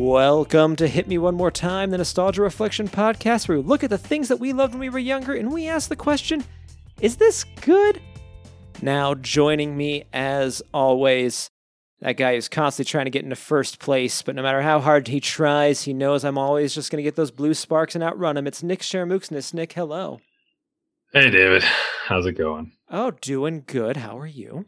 [0.00, 3.90] Welcome to Hit Me One More Time, the Nostalgia Reflection podcast, where we look at
[3.90, 6.42] the things that we loved when we were younger and we ask the question
[7.02, 8.00] is this good?
[8.80, 11.50] Now, joining me as always,
[12.00, 15.06] that guy who's constantly trying to get into first place, but no matter how hard
[15.06, 18.38] he tries, he knows I'm always just going to get those blue sparks and outrun
[18.38, 18.46] him.
[18.46, 19.52] It's Nick Shermooksness.
[19.52, 20.22] Nick, hello.
[21.12, 21.62] Hey David,
[22.06, 22.72] how's it going?
[22.90, 23.98] Oh, doing good.
[23.98, 24.64] How are you?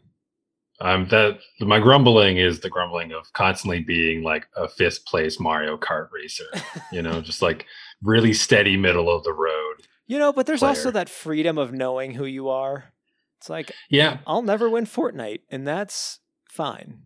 [0.83, 5.77] Um, that my grumbling is the grumbling of constantly being like a fifth place Mario
[5.77, 6.43] Kart racer.
[6.91, 7.65] you know, just like
[8.01, 9.87] really steady middle of the road.
[10.07, 10.69] You know, but there's player.
[10.69, 12.93] also that freedom of knowing who you are.
[13.39, 14.17] It's like, Yeah.
[14.27, 17.03] I'll never win Fortnite, and that's fine.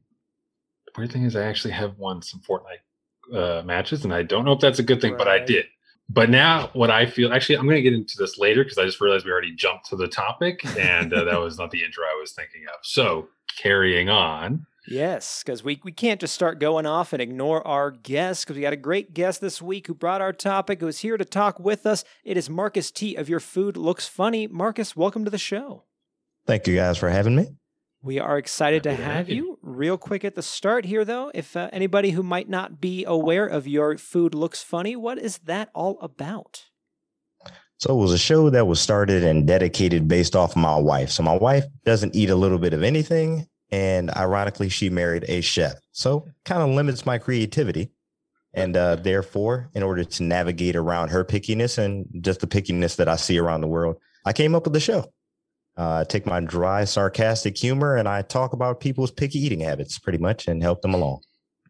[0.88, 4.44] The weird thing is, I actually have won some Fortnite uh, matches, and I don't
[4.44, 5.66] know if that's a good thing, but I did.
[6.10, 8.86] But now, what I feel actually, I'm going to get into this later because I
[8.86, 12.06] just realized we already jumped to the topic, and uh, that was not the intro
[12.06, 12.80] I was thinking of.
[12.84, 13.28] So,
[13.58, 14.66] carrying on.
[14.88, 18.62] Yes, because we, we can't just start going off and ignore our guests because we
[18.62, 21.60] got a great guest this week who brought our topic, who is here to talk
[21.60, 22.06] with us.
[22.24, 24.48] It is Marcus T of Your Food Looks Funny.
[24.48, 25.84] Marcus, welcome to the show.
[26.46, 27.48] Thank you guys for having me.
[28.08, 29.36] We are excited to to have have you.
[29.36, 29.60] you.
[29.62, 33.46] Real quick at the start here, though, if uh, anybody who might not be aware
[33.46, 36.64] of Your Food Looks Funny, what is that all about?
[37.80, 41.12] So it was a show that was started and dedicated based off my wife.
[41.12, 43.46] So my wife doesn't eat a little bit of anything.
[43.72, 45.74] And ironically, she married a chef.
[45.92, 47.92] So kind of limits my creativity.
[48.54, 53.10] And uh, therefore, in order to navigate around her pickiness and just the pickiness that
[53.10, 55.12] I see around the world, I came up with the show.
[55.78, 60.00] Uh, I take my dry, sarcastic humor and I talk about people's picky eating habits
[60.00, 61.22] pretty much and help them along.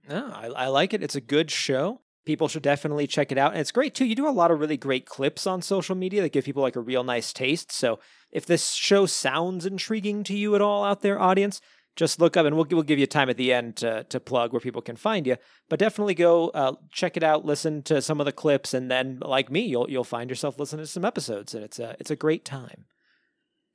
[0.07, 1.03] No, I, I like it.
[1.03, 2.01] It's a good show.
[2.25, 3.51] People should definitely check it out.
[3.51, 4.05] And it's great too.
[4.05, 6.75] You do a lot of really great clips on social media that give people like
[6.75, 7.71] a real nice taste.
[7.71, 7.99] So
[8.31, 11.59] if this show sounds intriguing to you at all out there, audience,
[11.97, 14.53] just look up and we'll, we'll give you time at the end to, to plug
[14.53, 15.35] where people can find you.
[15.67, 19.19] But definitely go uh, check it out, listen to some of the clips, and then
[19.21, 22.15] like me, you'll you'll find yourself listening to some episodes, and it's a it's a
[22.15, 22.85] great time.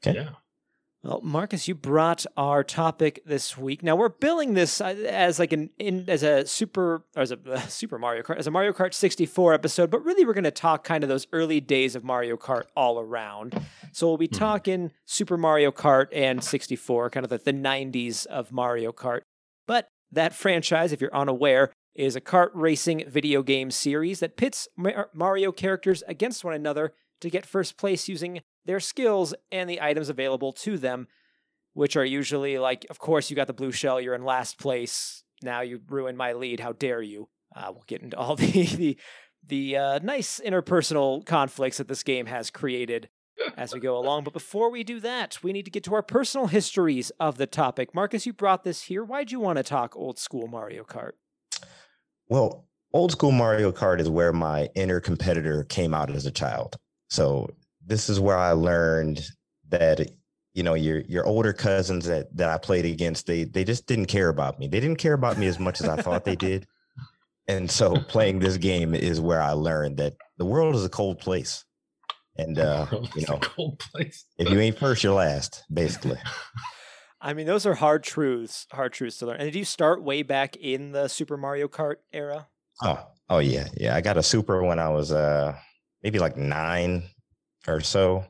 [0.07, 0.19] Okay.
[0.19, 0.31] Yeah.
[1.05, 3.83] Well, Marcus, you brought our topic this week.
[3.83, 7.39] Now we're billing this uh, as like an in as a super or as a
[7.45, 10.53] uh, Super Mario Kart as a Mario Kart 64 episode, but really we're going to
[10.53, 13.61] talk kind of those early days of Mario Kart all around.
[13.91, 14.39] So we'll be Mhm.
[14.39, 19.23] talking Super Mario Kart and 64, kind of the, the 90s of Mario Kart.
[19.67, 24.69] But that franchise, if you're unaware, is a kart racing video game series that pits
[25.13, 30.09] Mario characters against one another to get first place using their skills and the items
[30.09, 31.09] available to them,
[31.75, 35.25] which are usually like, of course, you got the blue shell, you're in last place.
[35.43, 36.61] Now you ruined my lead.
[36.61, 37.29] How dare you?
[37.55, 38.99] Uh, we'll get into all the the
[39.45, 43.09] the uh, nice interpersonal conflicts that this game has created
[43.57, 44.25] as we go along.
[44.25, 47.47] But before we do that, we need to get to our personal histories of the
[47.47, 47.95] topic.
[47.95, 49.05] Marcus, you brought this here.
[49.05, 51.13] Why'd you want to talk old school Mario Kart?
[52.29, 56.77] Well, old school Mario Kart is where my inner competitor came out as a child.
[57.11, 57.51] So
[57.87, 59.27] this is where I learned
[59.69, 60.11] that
[60.55, 64.07] you know your your older cousins that that I played against they they just didn't
[64.07, 64.69] care about me.
[64.69, 66.67] They didn't care about me as much as I thought they did.
[67.49, 71.19] And so playing this game is where I learned that the world is a cold
[71.19, 71.65] place.
[72.37, 74.25] And uh, you know, cold place.
[74.39, 76.19] if you ain't first, you're last, basically.
[77.21, 79.37] I mean, those are hard truths, hard truths to learn.
[79.37, 82.47] And did you start way back in the Super Mario Kart era?
[82.83, 83.97] Oh, oh yeah, yeah.
[83.97, 85.57] I got a super when I was uh
[86.03, 87.03] maybe like nine
[87.67, 88.25] or so,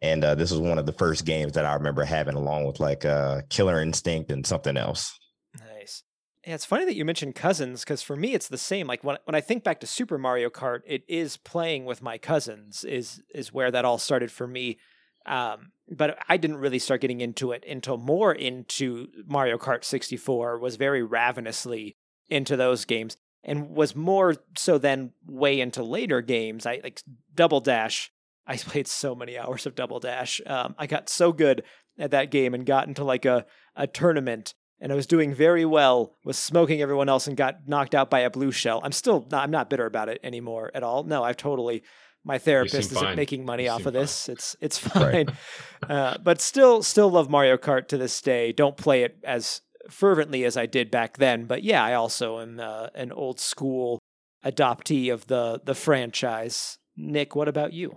[0.00, 2.80] and uh, this was one of the first games that I remember having, along with
[2.80, 5.18] like uh, Killer Instinct and something else.
[5.58, 6.02] Nice.
[6.46, 8.86] Yeah, it's funny that you mentioned cousins because for me it's the same.
[8.86, 12.18] Like when when I think back to Super Mario Kart, it is playing with my
[12.18, 14.78] cousins is is where that all started for me.
[15.26, 20.58] Um, but I didn't really start getting into it until more into Mario Kart 64.
[20.58, 21.96] Was very ravenously
[22.28, 26.66] into those games and was more so then way into later games.
[26.66, 27.00] I like
[27.34, 28.10] Double Dash.
[28.46, 30.40] I played so many hours of Double Dash.
[30.46, 31.62] Um, I got so good
[31.98, 33.46] at that game and got into like a
[33.76, 37.94] a tournament and I was doing very well, was smoking everyone else and got knocked
[37.94, 38.80] out by a blue shell.
[38.84, 41.04] I'm still not, I'm not bitter about it anymore at all.
[41.04, 41.82] No, I've totally
[42.24, 43.16] my therapist isn't fine.
[43.16, 44.28] making money You off of this.
[44.28, 45.28] It's it's Right.
[45.28, 45.90] fine.
[45.90, 48.52] uh, but still still love Mario Kart to this day.
[48.52, 49.60] Don't play it as
[49.90, 53.98] fervently as I did back then, but yeah, I also am uh, an old school
[54.44, 56.78] adoptee of the the franchise.
[56.96, 57.96] Nick, what about you?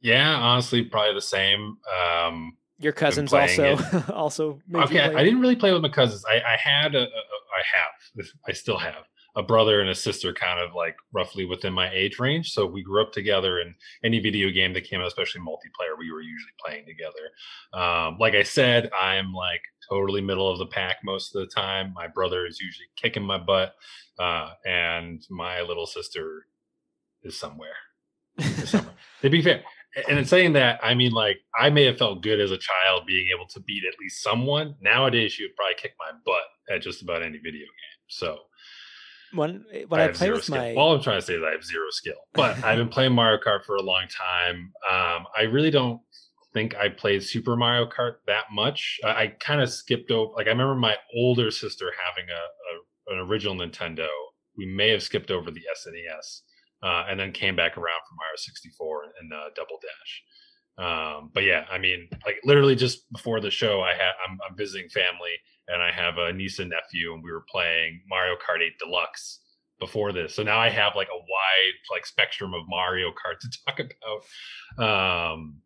[0.00, 1.76] Yeah, honestly, probably the same.
[1.92, 3.78] Um, Your cousins also
[4.12, 6.24] also okay, I didn't really play with my cousins.
[6.28, 9.04] I, I had a, a, I have, I still have
[9.38, 12.52] a brother and a sister, kind of like roughly within my age range.
[12.52, 13.74] So we grew up together, and
[14.04, 17.30] any video game that came out, especially multiplayer, we were usually playing together.
[17.72, 21.92] Um, like I said, I'm like totally middle of the pack most of the time.
[21.94, 23.74] My brother is usually kicking my butt,
[24.18, 26.46] uh, and my little sister
[27.22, 27.76] is somewhere.
[28.38, 28.94] Is somewhere.
[29.22, 29.62] to be fair,
[30.08, 33.06] and in saying that, I mean, like, I may have felt good as a child
[33.06, 34.74] being able to beat at least someone.
[34.80, 36.42] Nowadays, she would probably kick my butt
[36.74, 37.98] at just about any video game.
[38.08, 38.38] So,
[39.34, 40.56] when when I, have play with skill.
[40.56, 42.16] my All I'm trying to say is I have zero skill.
[42.32, 44.72] But I've been playing Mario Kart for a long time.
[44.90, 46.00] Um, I really don't
[46.54, 48.98] think I played Super Mario Kart that much.
[49.04, 50.32] I, I kind of skipped over.
[50.34, 54.08] Like, I remember my older sister having a, a an original Nintendo.
[54.56, 56.40] We may have skipped over the SNES
[56.82, 60.22] uh, and then came back around for Mario 64 and uh, Double Dash.
[60.78, 64.56] Um, but yeah, I mean, like literally just before the show, I had I'm, I'm
[64.56, 65.34] visiting family
[65.66, 69.40] and I have a niece and nephew, and we were playing Mario Kart 8 Deluxe
[69.78, 70.34] before this.
[70.34, 73.80] So now I have like a wide like spectrum of Mario Kart to talk
[74.76, 75.32] about.
[75.32, 75.60] Um,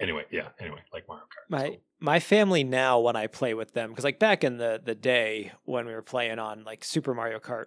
[0.00, 0.48] anyway, yeah.
[0.60, 1.50] Anyway, like Mario Kart.
[1.50, 4.80] my So, my family now when I play with them because like back in the
[4.84, 7.66] the day when we were playing on like Super Mario Kart,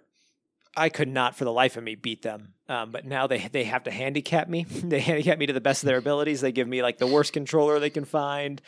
[0.78, 2.54] I could not for the life of me beat them.
[2.68, 4.64] Um, but now they they have to handicap me.
[4.68, 6.40] they handicap me to the best of their abilities.
[6.40, 8.62] They give me like the worst controller they can find.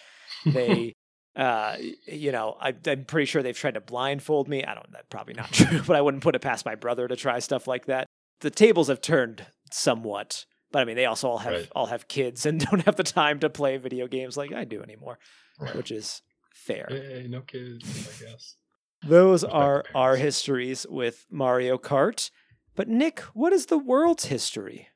[0.44, 0.94] They.
[1.36, 1.76] Uh,
[2.06, 4.64] you know, I, I'm pretty sure they've tried to blindfold me.
[4.64, 7.14] I don't, that's probably not true, but I wouldn't put it past my brother to
[7.14, 8.08] try stuff like that.
[8.40, 11.68] The tables have turned somewhat, but I mean, they also all have Right.
[11.72, 14.82] all have kids and don't have the time to play video games like I do
[14.82, 15.20] anymore
[15.60, 15.74] right.
[15.76, 16.20] which is
[16.52, 16.88] fair.
[16.90, 18.56] Hey, no kids, I guess.
[19.02, 22.30] Those are our histories with Mario Kart.
[22.74, 24.88] But Nick, what is the world's history?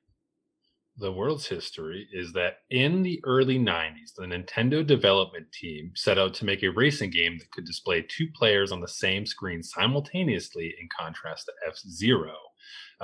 [0.97, 6.35] the world's history is that in the early 90s, the Nintendo development team set out
[6.35, 10.73] to make a racing game that could display two players on the same screen simultaneously,
[10.81, 12.35] in contrast to F Zero,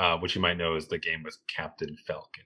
[0.01, 2.45] uh, which you might know as the game was Captain Falcon.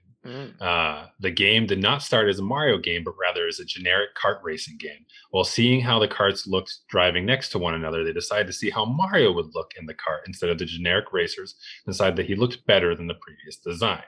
[0.59, 4.09] Uh, the game did not start as a Mario game, but rather as a generic
[4.21, 5.05] kart racing game.
[5.29, 8.71] While seeing how the carts looked driving next to one another, they decided to see
[8.71, 11.55] how Mario would look in the kart instead of the generic racers,
[11.85, 14.03] and decided that he looked better than the previous design.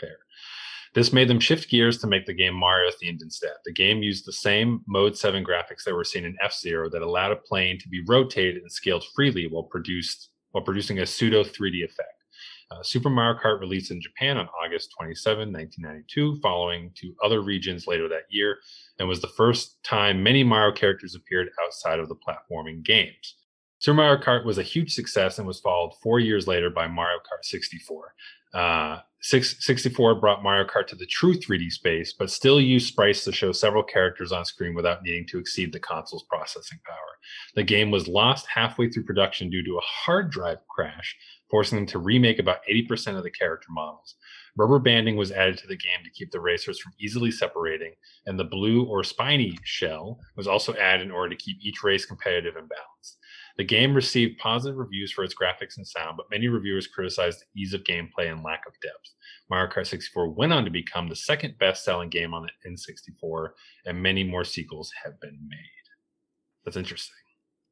[0.00, 0.16] Fair.
[0.94, 3.52] This made them shift gears to make the game Mario themed instead.
[3.64, 7.02] The game used the same Mode 7 graphics that were seen in F Zero that
[7.02, 11.44] allowed a plane to be rotated and scaled freely while produced while producing a pseudo
[11.44, 12.19] 3D effect.
[12.70, 17.86] Uh, Super Mario Kart released in Japan on August 27, 1992, following to other regions
[17.86, 18.58] later that year,
[18.98, 23.36] and was the first time many Mario characters appeared outside of the platforming games.
[23.80, 27.18] Super Mario Kart was a huge success and was followed four years later by Mario
[27.18, 28.14] Kart 64.
[28.52, 33.24] Uh, six, 64 brought Mario Kart to the true 3D space, but still used sprites
[33.24, 36.96] to show several characters on screen without needing to exceed the console's processing power.
[37.54, 41.16] The game was lost halfway through production due to a hard drive crash,
[41.50, 44.16] forcing them to remake about 80% of the character models.
[44.56, 47.92] Rubber banding was added to the game to keep the racers from easily separating,
[48.26, 52.04] and the blue or spiny shell was also added in order to keep each race
[52.04, 53.18] competitive and balanced.
[53.56, 57.60] The game received positive reviews for its graphics and sound, but many reviewers criticized the
[57.60, 59.14] ease of gameplay and lack of depth.
[59.50, 63.50] Mario Kart 64 went on to become the second best selling game on the N64,
[63.86, 65.58] and many more sequels have been made.
[66.64, 67.16] That's interesting.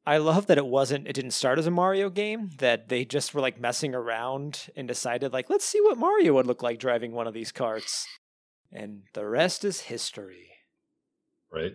[0.07, 3.35] I love that it wasn't it didn't start as a Mario game, that they just
[3.35, 7.13] were like messing around and decided like let's see what Mario would look like driving
[7.13, 8.07] one of these carts.
[8.73, 10.51] And the rest is history.
[11.53, 11.73] Right?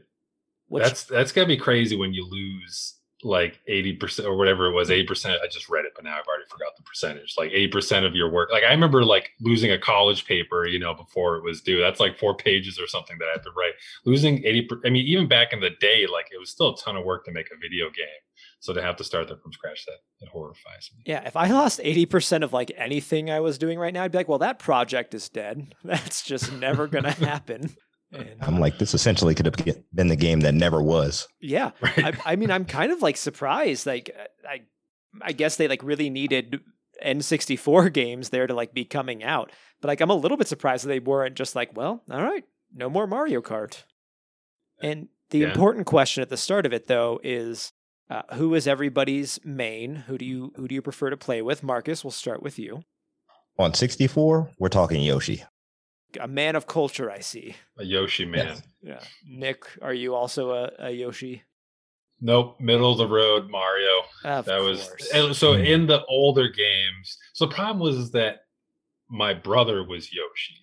[0.68, 4.89] Which that's that's gotta be crazy when you lose like 80% or whatever it was
[4.89, 4.96] hmm.
[4.96, 7.36] 80% i just read it but now i've already forgot the percentage.
[7.38, 10.94] Like 80% of your work like i remember like losing a college paper you know
[10.94, 11.80] before it was due.
[11.80, 13.74] That's like four pages or something that i had to write.
[14.06, 16.77] Losing 80 per- i mean even back in the day like it was still a
[16.77, 18.24] ton of work to make a video game.
[18.60, 21.03] So to have to start that from scratch that, that horrifies me.
[21.06, 24.18] Yeah, if I lost 80% of like anything I was doing right now, I'd be
[24.18, 25.75] like, well, that project is dead.
[25.84, 27.75] That's just never gonna happen.
[28.13, 31.27] And I'm like, this essentially could have been the game that never was.
[31.41, 31.72] yeah.
[31.82, 33.86] right I, I mean, I'm kind of like surprised.
[33.86, 34.62] Like, uh, I,
[35.22, 36.62] I guess they like really needed
[37.03, 39.51] N64 games there to like be coming out.
[39.82, 42.43] But like, I'm a little bit surprised that they weren't just like, well, all right,
[42.74, 43.84] no more Mario Kart.
[44.82, 45.48] And the Yeah.
[45.50, 47.72] important question at the start of it, though, is
[48.10, 49.96] uh, who is everybody's main?
[50.08, 51.63] Who do you who do you prefer to play with?
[51.63, 52.84] Marcus, we'll start with you.
[53.58, 55.43] On 64, we're talking Yoshi.
[56.20, 57.55] A man of culture, I see.
[57.77, 58.62] a yoshi man Yes.
[58.82, 61.43] Yeah, Nick, are you also a, a Yoshi?
[62.22, 65.10] nope middle of the road mario Of that was course.
[65.13, 68.46] and so in the older games so the problem was that
[69.10, 70.55] my brother was yoshi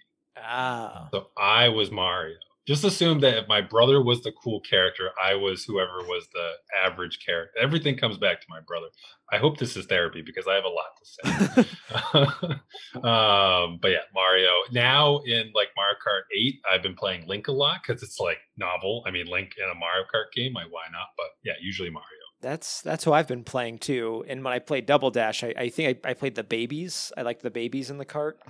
[0.43, 1.09] Ah.
[1.13, 2.37] So I was Mario.
[2.67, 6.51] Just assume that if my brother was the cool character, I was whoever was the
[6.85, 7.53] average character.
[7.61, 8.87] Everything comes back to my brother.
[9.33, 12.51] I hope this is therapy because I have a lot to say.
[12.97, 14.51] um, but yeah, Mario.
[14.73, 18.39] Now in like Mario Kart 8, I've been playing Link a lot because it's like
[18.59, 19.05] novel.
[19.07, 21.09] I mean, Link in a Mario Kart game, like why not?
[21.17, 22.07] But yeah, usually Mario.
[22.43, 24.25] That's that's who I've been playing too.
[24.27, 27.13] And when I played Double Dash, I, I think I, I played the babies.
[27.17, 28.41] I liked the babies in the cart.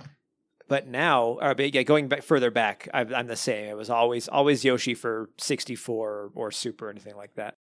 [0.71, 3.65] But now, or, but yeah, going back further back, I, I'm the same.
[3.65, 7.55] It was always always Yoshi for 64 or, or Super, or anything like that.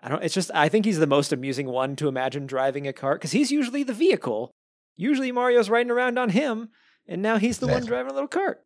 [0.00, 0.24] I don't.
[0.24, 3.30] It's just I think he's the most amusing one to imagine driving a cart because
[3.30, 4.50] he's usually the vehicle.
[4.96, 6.70] Usually Mario's riding around on him,
[7.06, 8.64] and now he's the one driving a little cart.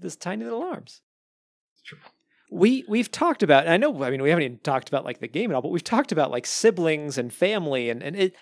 [0.00, 1.02] This tiny little arms.
[2.50, 3.68] We we've talked about.
[3.68, 4.02] I know.
[4.02, 6.10] I mean, we haven't even talked about like the game at all, but we've talked
[6.10, 8.34] about like siblings and family, and and it.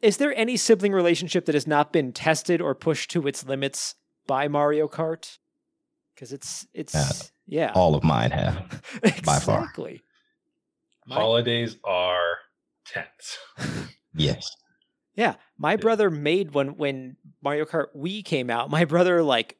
[0.00, 3.96] Is there any sibling relationship that has not been tested or pushed to its limits
[4.28, 5.38] by Mario Kart?
[6.14, 8.82] Because it's it's Uh, yeah, All of mine have.
[9.24, 9.58] by far.
[9.62, 10.02] exactly.
[11.08, 12.36] Holidays are
[12.84, 13.38] tense.
[14.14, 14.50] Yes.
[15.14, 18.68] Yeah, my brother made when when Mario Kart Wii came out.
[18.68, 19.56] My brother like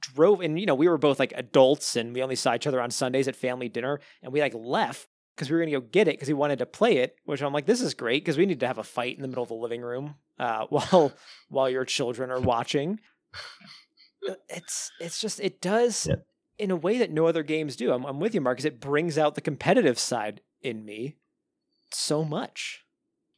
[0.00, 2.80] drove, and you know we were both like adults, and we only saw each other
[2.80, 6.08] on Sundays at family dinner, and we like left because we were gonna go get
[6.08, 7.14] it because he wanted to play it.
[7.24, 9.28] Which I'm like, this is great because we need to have a fight in the
[9.28, 11.12] middle of the living room uh, while
[11.50, 12.98] while your children are watching.
[14.28, 16.16] Uh, It's it's just it does Yeah.
[16.58, 17.92] in a way that no other games do.
[17.92, 18.64] I'm, I'm with you, Mark, Marcus.
[18.64, 21.16] It brings out the competitive side in me
[21.92, 22.84] so much.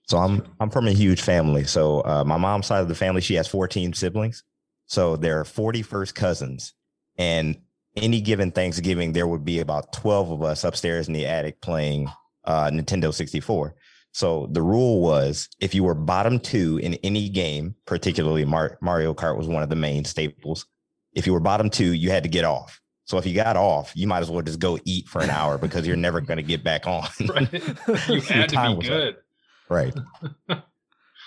[0.08, 1.64] So I'm I'm from a huge family.
[1.64, 4.42] So uh, my mom's side of the family, she has 14 siblings.
[4.86, 6.74] So there are 40 first cousins,
[7.16, 7.56] and
[7.96, 12.10] any given Thanksgiving, there would be about 12 of us upstairs in the attic playing
[12.44, 13.74] uh, Nintendo 64.
[14.14, 19.14] So the rule was if you were bottom two in any game, particularly Mar- Mario
[19.14, 20.66] Kart was one of the main staples.
[21.12, 22.80] If you were bottom two, you had to get off.
[23.04, 25.58] So if you got off, you might as well just go eat for an hour
[25.58, 27.06] because you're never going to get back on.
[27.28, 27.52] Right?
[28.08, 28.84] you Your had to be was up.
[28.84, 29.16] good.
[29.68, 29.94] right.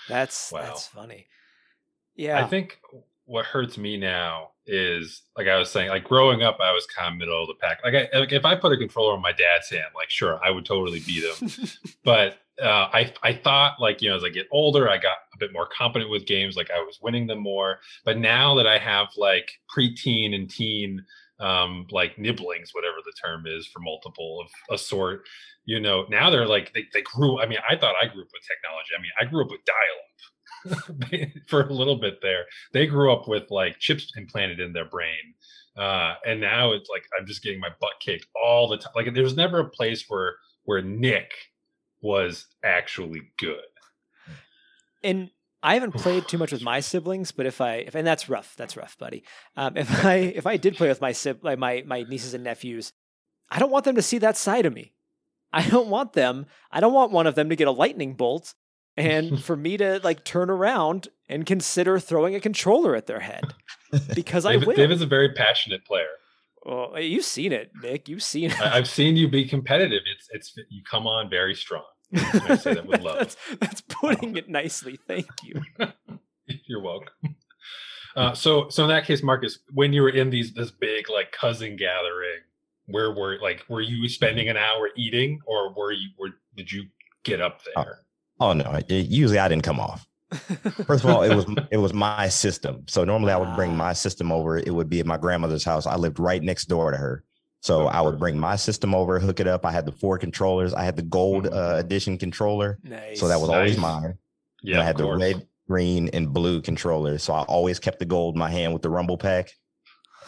[0.08, 0.62] That's Wow.
[0.62, 1.26] that's funny.
[2.14, 2.44] Yeah.
[2.44, 2.80] I think
[3.26, 7.12] what hurts me now is like I was saying, like growing up, I was kind
[7.12, 7.78] of middle of the pack.
[7.84, 10.50] Like, I, like if I put a controller on my dad's hand, like sure, I
[10.50, 11.50] would totally beat him.
[12.04, 15.38] but uh, I I thought like you know as I get older, I got a
[15.38, 16.56] bit more competent with games.
[16.56, 17.78] Like I was winning them more.
[18.04, 21.04] But now that I have like preteen and teen
[21.38, 25.22] um like nibblings whatever the term is for multiple of a sort
[25.66, 28.28] you know now they're like they, they grew i mean i thought i grew up
[28.32, 30.15] with technology i mean i grew up with dial-up
[31.48, 35.34] for a little bit there they grew up with like chips implanted in their brain
[35.76, 39.12] uh and now it's like i'm just getting my butt kicked all the time like
[39.14, 41.32] there's never a place where where nick
[42.00, 43.60] was actually good
[45.02, 45.30] and
[45.62, 48.54] I haven't played too much with my siblings, but if I if and that's rough,
[48.56, 49.24] that's rough, buddy.
[49.56, 52.44] Um, if I if I did play with my sib like my my nieces and
[52.44, 52.92] nephews,
[53.50, 54.92] I don't want them to see that side of me.
[55.52, 56.46] I don't want them.
[56.70, 58.54] I don't want one of them to get a lightning bolt
[58.96, 63.44] and for me to like turn around and consider throwing a controller at their head
[64.14, 64.76] because I David, will.
[64.76, 66.06] David's a very passionate player
[66.64, 68.08] Well, you've seen it, Nick.
[68.08, 68.60] You've seen it.
[68.60, 71.84] I, i've seen you be competitive it's it's you come on very strong
[72.14, 73.18] I say that with love.
[73.18, 74.98] that's, that's putting it nicely.
[75.08, 75.60] Thank you.
[76.66, 77.12] You're welcome.
[78.14, 81.32] Uh, so, so in that case, Marcus, when you were in these this big like
[81.32, 82.40] cousin gathering,
[82.86, 86.84] where were like were you spending an hour eating, or were you were did you
[87.24, 87.98] get up there?
[88.40, 88.80] Oh no!
[88.88, 90.06] it- usually I didn't come off.
[90.86, 92.84] First of all, it was it was my system.
[92.88, 93.74] So normally I would bring Ah.
[93.76, 94.58] my system over.
[94.58, 95.86] It would be at my grandmother's house.
[95.86, 97.24] I lived right next door to her.
[97.60, 99.64] So I would bring my system over, hook it up.
[99.66, 100.72] I had the four controllers.
[100.74, 103.18] I had the gold uh, edition controller, nice.
[103.18, 103.80] so that was always Nice.
[103.82, 104.18] mine.
[104.62, 107.22] Yeah, and I of had the red, green, and blue controllers.
[107.24, 109.50] So I always kept the gold in my hand with the rumble pack,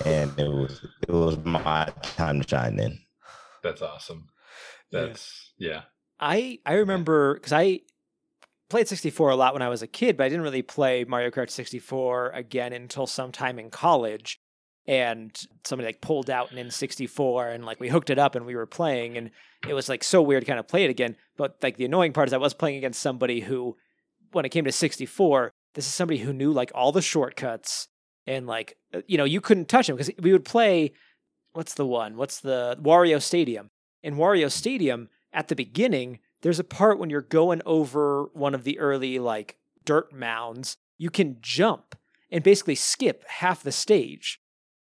[0.05, 2.77] and it was it was my time to shine.
[2.77, 2.99] Then
[3.63, 4.29] That's awesome.
[4.91, 5.01] Yeah.
[5.07, 5.83] That's yeah.
[6.19, 7.81] I I remember because I
[8.69, 11.31] played 64 a lot when I was a kid, but I didn't really play Mario
[11.31, 14.39] Kart 64 again until sometime in college.
[14.87, 18.57] And somebody like pulled out an N64 and like we hooked it up and we
[18.57, 19.31] were playing and
[19.69, 21.17] it was like so weird to kind of play it again.
[21.37, 23.77] But like the annoying part is I was playing against somebody who,
[24.33, 27.89] when it came to 64, this is somebody who knew like all the shortcuts
[28.27, 30.93] and like uh, you know you couldn't touch him because we would play.
[31.53, 32.17] What's the one?
[32.17, 33.71] What's the Wario Stadium?
[34.03, 38.65] In Wario Stadium, at the beginning, there's a part when you're going over one of
[38.65, 41.97] the early like dirt mounds, you can jump
[42.31, 44.41] and basically skip half the stage.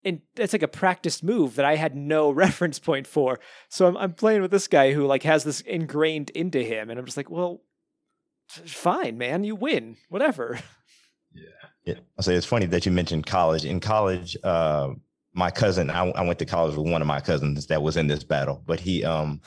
[0.04, 3.40] And that's like a practiced move that I had no reference point for.
[3.70, 7.00] So I'm, I'm playing with this guy who like has this ingrained into him, and
[7.00, 7.62] I'm just like, well,
[8.48, 10.60] fine, man, you win, whatever.
[11.34, 11.44] Yeah.
[11.86, 12.00] Yeah.
[12.18, 13.64] I say it's funny that you mentioned college.
[13.64, 14.90] In college, uh,
[15.34, 18.08] my cousin, I, I went to college with one of my cousins that was in
[18.08, 19.42] this battle, but he um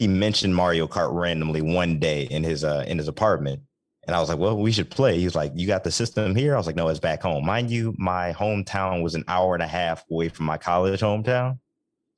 [0.00, 3.60] he mentioned Mario Kart randomly one day in his uh in his apartment.
[4.06, 5.18] And I was like, well, we should play.
[5.18, 6.54] He was like, you got the system here?
[6.54, 7.44] I was like, no, it's back home.
[7.44, 11.58] Mind you, my hometown was an hour and a half away from my college hometown.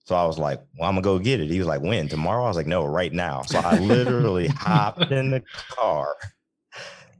[0.04, 1.50] So I was like, well, I'm gonna go get it.
[1.50, 2.08] He was like, when?
[2.08, 2.44] Tomorrow?
[2.44, 3.42] I was like, no, right now.
[3.42, 6.14] So I literally hopped in the car,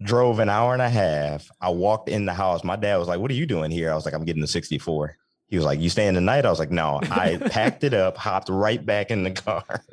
[0.00, 1.48] drove an hour and a half.
[1.60, 2.62] I walked in the house.
[2.62, 3.90] My dad was like, What are you doing here?
[3.90, 5.16] I was like, I'm getting the 64.
[5.48, 6.46] He was like, You staying the night?
[6.46, 7.00] I was like, No.
[7.10, 9.84] I packed it up, hopped right back in the car,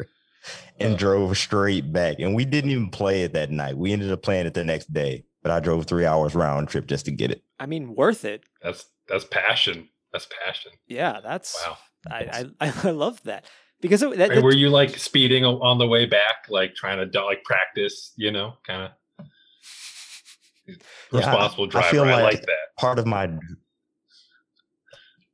[0.79, 0.97] and uh.
[0.97, 2.19] drove straight back.
[2.19, 3.77] And we didn't even play it that night.
[3.77, 5.25] We ended up playing it the next day.
[5.41, 7.41] But I drove three hours round trip just to get it.
[7.59, 8.43] I mean, worth it.
[8.61, 9.87] That's that's passion.
[10.11, 10.71] That's passion.
[10.87, 11.77] Yeah, that's Wow.
[12.09, 13.45] I, I I love that
[13.81, 17.05] because it, that, And were you like speeding on the way back, like trying to
[17.05, 19.25] do- like practice, you know, kind of
[20.67, 20.75] Yeah,
[21.13, 21.87] I- responsible I driver?
[21.89, 22.75] feel I like- like that.
[22.77, 23.29] Part of my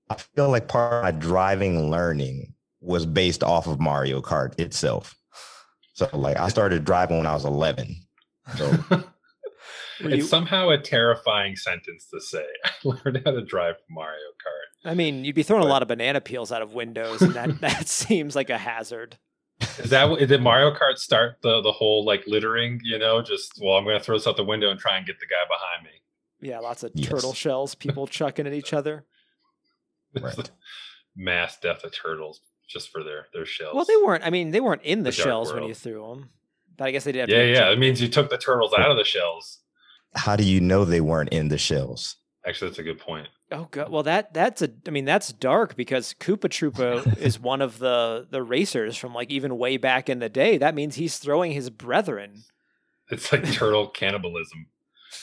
[0.10, 2.54] I feel like part of my driving learning
[2.86, 5.16] was based off of Mario Kart itself.
[5.94, 7.96] So like I started driving when I was 11.
[8.58, 8.78] So
[10.00, 12.46] it's you- somehow a terrifying sentence to say.
[12.66, 14.92] I learned how to drive Mario Kart.
[14.92, 17.60] I mean, you'd be throwing a lot of banana peels out of windows, and that
[17.62, 19.18] that seems like a hazard.
[19.80, 22.80] Is that what- did Mario Kart start the the whole like littering?
[22.84, 25.06] You know, just well, I'm going to throw this out the window and try and
[25.08, 26.02] get the guy behind me.
[26.50, 27.10] Yeah, lots of Yes.
[27.10, 29.06] turtle shells, people chucking at each other.
[30.20, 30.52] Right.
[31.16, 33.76] Mass death of turtles just for their their shells.
[33.76, 34.24] Well, they weren't.
[34.26, 36.30] I mean, they weren't in the, The dark shells when you threw them,
[36.78, 37.22] but I guess they did.
[37.22, 37.70] Have Yeah, to yeah.
[37.72, 39.60] It means you took the turtles out of the shells.
[40.16, 42.18] how do you know they weren't in the shells?
[42.48, 43.28] Actually, that's a good point.
[43.52, 43.90] Oh god.
[43.90, 44.70] Well, that that's a.
[44.88, 49.32] I mean, that's dark because Koopa Troopa is one of the the racers from like
[49.32, 50.58] even way back in the day.
[50.58, 52.44] That means he's throwing his brethren.
[53.10, 54.68] It's like turtle cannibalism.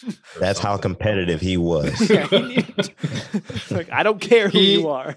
[0.07, 1.93] or That's how competitive he was.
[2.11, 2.93] Yeah, he needed-
[3.71, 5.17] like I don't care who He- you are.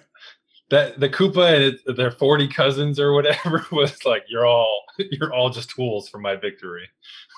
[0.75, 5.49] That the Koopa and their forty cousins or whatever was like, you're all you're all
[5.49, 6.87] just tools for my victory.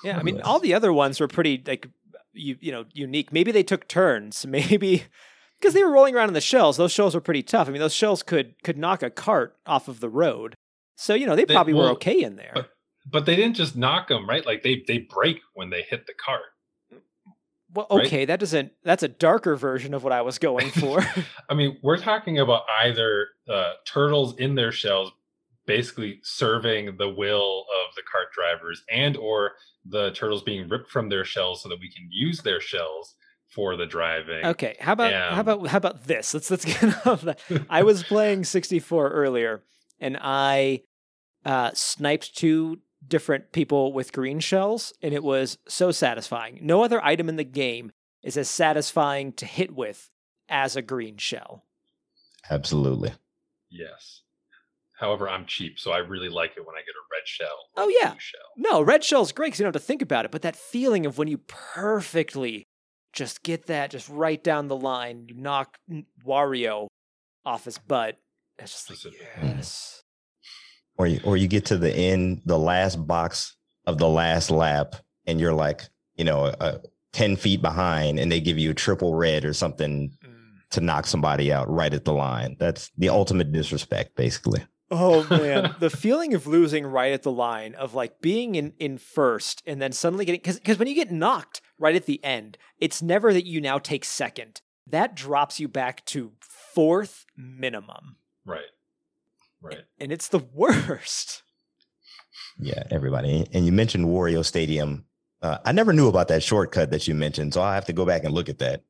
[0.04, 1.88] Yeah, I mean, all the other ones were pretty like
[2.32, 3.32] you you know unique.
[3.32, 4.44] Maybe they took turns.
[4.56, 5.04] Maybe
[5.60, 6.76] because they were rolling around in the shells.
[6.76, 7.68] Those shells were pretty tough.
[7.68, 10.54] I mean, those shells could could knock a cart off of the road.
[10.96, 12.52] So you know they They- probably were okay in there.
[12.54, 12.70] but-
[13.10, 14.44] But they didn't just knock them, right?
[14.44, 16.42] Like they they break when they hit the cart.
[17.72, 18.06] Well, right?
[18.06, 18.72] okay, that doesn't.
[18.82, 21.04] That's a darker version of what I was going for.
[21.48, 25.12] I mean, we're talking about either uh, turtles in their shells,
[25.66, 29.52] basically serving the will of the cart drivers, and or
[29.84, 33.14] the turtles being ripped from their shells so that we can use their shells
[33.48, 34.44] for the driving.
[34.44, 36.34] okay, how about how about how about this?
[36.34, 37.40] Let's let's get off that.
[37.68, 39.62] I was playing 64 earlier,
[40.00, 40.82] and I
[41.44, 46.58] uh, sniped two different people with green shells, and it was so satisfying.
[46.62, 50.10] No other item in the game is as satisfying to hit with
[50.48, 51.64] as a green shell.
[52.50, 53.12] Absolutely.
[53.70, 54.22] Yes.
[54.98, 57.56] However, I'm cheap, so I really like it when I get a red shell.
[57.76, 58.10] or Oh, a yeah.
[58.10, 58.40] blue shell.
[58.56, 61.06] No, red shell's great because you don't have to think about it, but that feeling
[61.06, 62.66] of when you perfectly
[63.12, 65.78] just get that just right down the line, you knock
[66.26, 66.88] Wario
[67.44, 68.16] off his butt.
[68.58, 69.28] It's just like, Specific.
[69.40, 70.02] yes.
[70.98, 73.56] Or you, or you get to the end, the last box
[73.86, 75.82] of the last lap, and you're like,
[76.16, 76.78] you know, uh,
[77.12, 80.34] 10 feet behind, and they give you a triple red or something Mm.
[80.70, 82.56] to knock somebody out right at the line.
[82.58, 84.60] That's the ultimate disrespect, basically.
[84.90, 88.98] Oh man, the feeling of losing right at the line, of like being in in
[88.98, 92.58] first and then suddenly getting because because when you get knocked right at the end,
[92.78, 94.60] it's never that you now take second.
[94.86, 98.70] That drops you back to fourth minimum, Right.
[99.60, 99.80] Right.
[99.98, 101.42] and it's the worst.
[102.60, 103.48] Yeah, everybody.
[103.52, 105.04] And you mentioned Wario Stadium.
[105.42, 108.04] Uh, I never knew about that shortcut that you mentioned, so I have to go
[108.04, 108.82] back and look at that.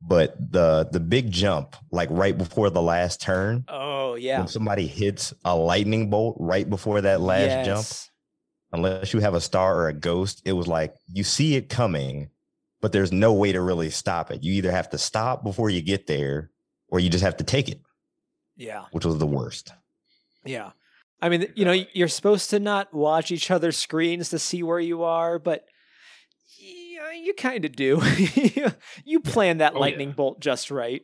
[0.00, 4.86] But the the big jump, like right before the last turn, Oh yeah, when somebody
[4.86, 7.86] hits a lightning bolt right before that last jump,
[8.72, 12.30] unless you have a star or a ghost, it was like you see it coming,
[12.80, 14.42] but there's no way to really stop it.
[14.42, 16.50] You either have to stop before you get there,
[16.88, 17.80] or you just have to take it,
[18.56, 19.72] Yeah, which was the worst.
[20.44, 20.70] Yeah.
[21.20, 24.80] I mean, you know, you're supposed to not watch each other's screens to see where
[24.80, 25.64] you are, but
[26.58, 28.00] yeah, you kind of do.
[29.04, 29.80] you plan that Oh, yeah.
[29.80, 31.02] lightning bolt just right.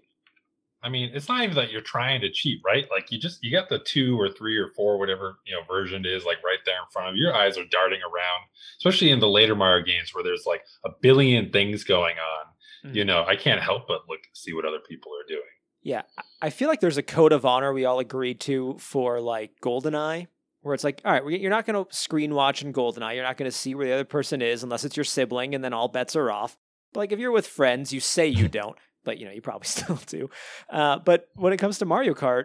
[0.82, 2.86] I mean, it's not even that you're trying to cheat, right?
[2.90, 6.04] Like you just you got the two or three or four, whatever you know version
[6.06, 7.22] it is, like right there in front of you.
[7.24, 8.42] Your eyes are darting around,
[8.78, 12.92] especially in the later Mario games where there's like a billion things going on.
[12.94, 13.06] You Mm.
[13.08, 15.42] know, I can't help but look and see what other people are doing.
[15.88, 16.02] Yeah,
[16.42, 20.26] I- feel like there's a code of honor we all agreed to for like GoldenEye,
[20.60, 23.14] where it's like, all right, you're not going to screen watch in GoldenEye.
[23.14, 25.64] You're not going to see where the other person is unless it's your sibling, and
[25.64, 26.58] then all bets are off.
[26.92, 28.76] But like if you're with friends, you say you don't.
[29.02, 30.28] but you know, you probably still do.
[30.68, 32.44] Uh, but when it comes to Mario Kart,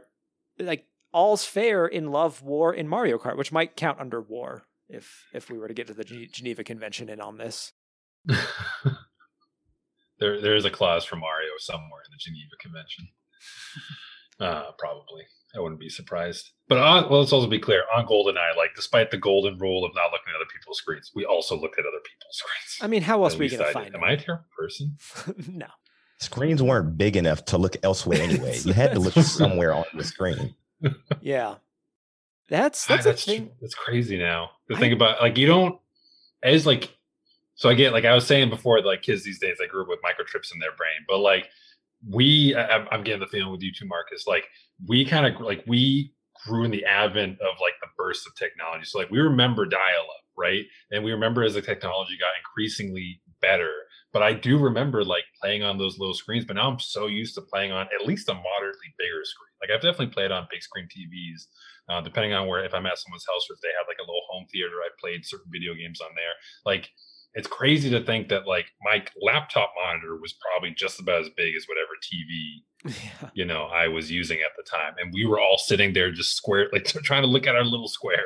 [0.58, 5.26] like all's fair in love, war in Mario Kart, which might count under war if
[5.34, 7.74] if we were to get to the Gen- Geneva Convention in on this.
[10.20, 13.10] there, there is a clause for Mario somewhere in the Geneva Convention.
[14.40, 15.24] Uh, probably.
[15.56, 16.50] I wouldn't be surprised.
[16.68, 19.94] But on, well, let's also be clear on GoldenEye, like despite the golden rule of
[19.94, 22.80] not looking at other people's screens, we also looked at other people's screens.
[22.82, 23.96] I mean, how else At were you going to find it?
[23.96, 24.98] Am I a terrible person?
[25.48, 25.68] no.
[26.20, 28.58] Screens weren't big enough to look elsewhere anyway.
[28.64, 30.56] You had to look somewhere on the screen.
[31.22, 31.56] Yeah.
[32.50, 33.46] That's Ah, that's a that's thing.
[33.48, 35.22] tr- that's crazy now to I- think about.
[35.22, 35.80] Like you don't
[36.42, 36.90] as like
[37.56, 39.90] so I get like I was saying before, like kids these days, I grew up
[39.90, 41.50] with microchips in their brain, but like
[42.10, 44.26] we, I, I'm- getting the feeling with you too, Marcus.
[44.28, 44.46] Like
[44.88, 46.14] we kind of like we
[46.46, 48.86] grew in the advent of like the burst of technology.
[48.86, 50.66] So like we remember dial-up, right?
[50.92, 53.72] And we remember as the technology got increasingly better.
[54.12, 56.46] But I do remember like playing on those little screens.
[56.46, 59.54] But now I'm so used to playing on at least a moderately bigger screen.
[59.62, 61.48] Like I've definitely played on big screen TVs
[61.90, 64.08] uh, depending on where if I'm at someone's house or if they have like a
[64.08, 66.36] little home theater, I played certain video games on there.
[66.66, 66.90] Like
[67.36, 71.56] it's crazy to think that like my laptop monitor was probably just about as big
[71.56, 72.64] as whatever TV
[73.22, 73.30] Yeah.
[73.34, 76.36] you know I was using at the time, and we were all sitting there just
[76.36, 78.26] square like trying to look at our little square,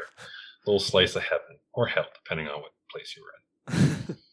[0.65, 4.15] little slice of heaven or hell, depending on what place you were in.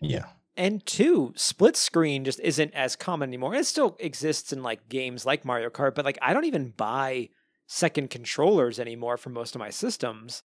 [0.00, 0.26] Yeah.
[0.58, 3.54] And two, split screen just isn't as common anymore.
[3.54, 7.28] It still exists in like games like Mario Kart, but like I don't even buy
[7.66, 10.42] second controllers anymore for most of my systems.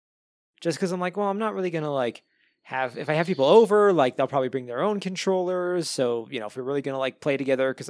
[0.60, 2.22] Just because I'm like, well, I'm not really gonna like
[2.68, 5.88] have if I have people over, like they'll probably bring their own controllers.
[5.88, 7.88] So you know, if we're really gonna like play together, because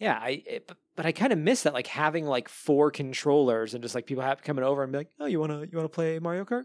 [0.00, 3.72] yeah, I it, but- but I kind of miss that like having like four controllers
[3.72, 5.88] and just like people have coming over and be like, oh, you wanna you wanna
[5.88, 6.64] play Mario Kart?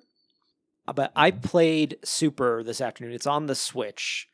[0.87, 3.13] Uh, But I played Super this afternoon.
[3.13, 4.27] It's on the Switch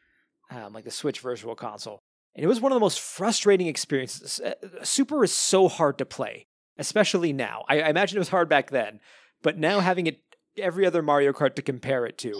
[0.49, 1.99] um, like the Switch Virtual Console.
[2.35, 4.39] And it was one of the most frustrating experiences.
[4.39, 4.53] Uh,
[4.83, 7.65] Super is so hard to play, especially now.
[7.67, 9.01] I, I imagine it was hard back then,
[9.43, 10.21] but now having it
[10.57, 12.39] every other Mario Kart to compare it to.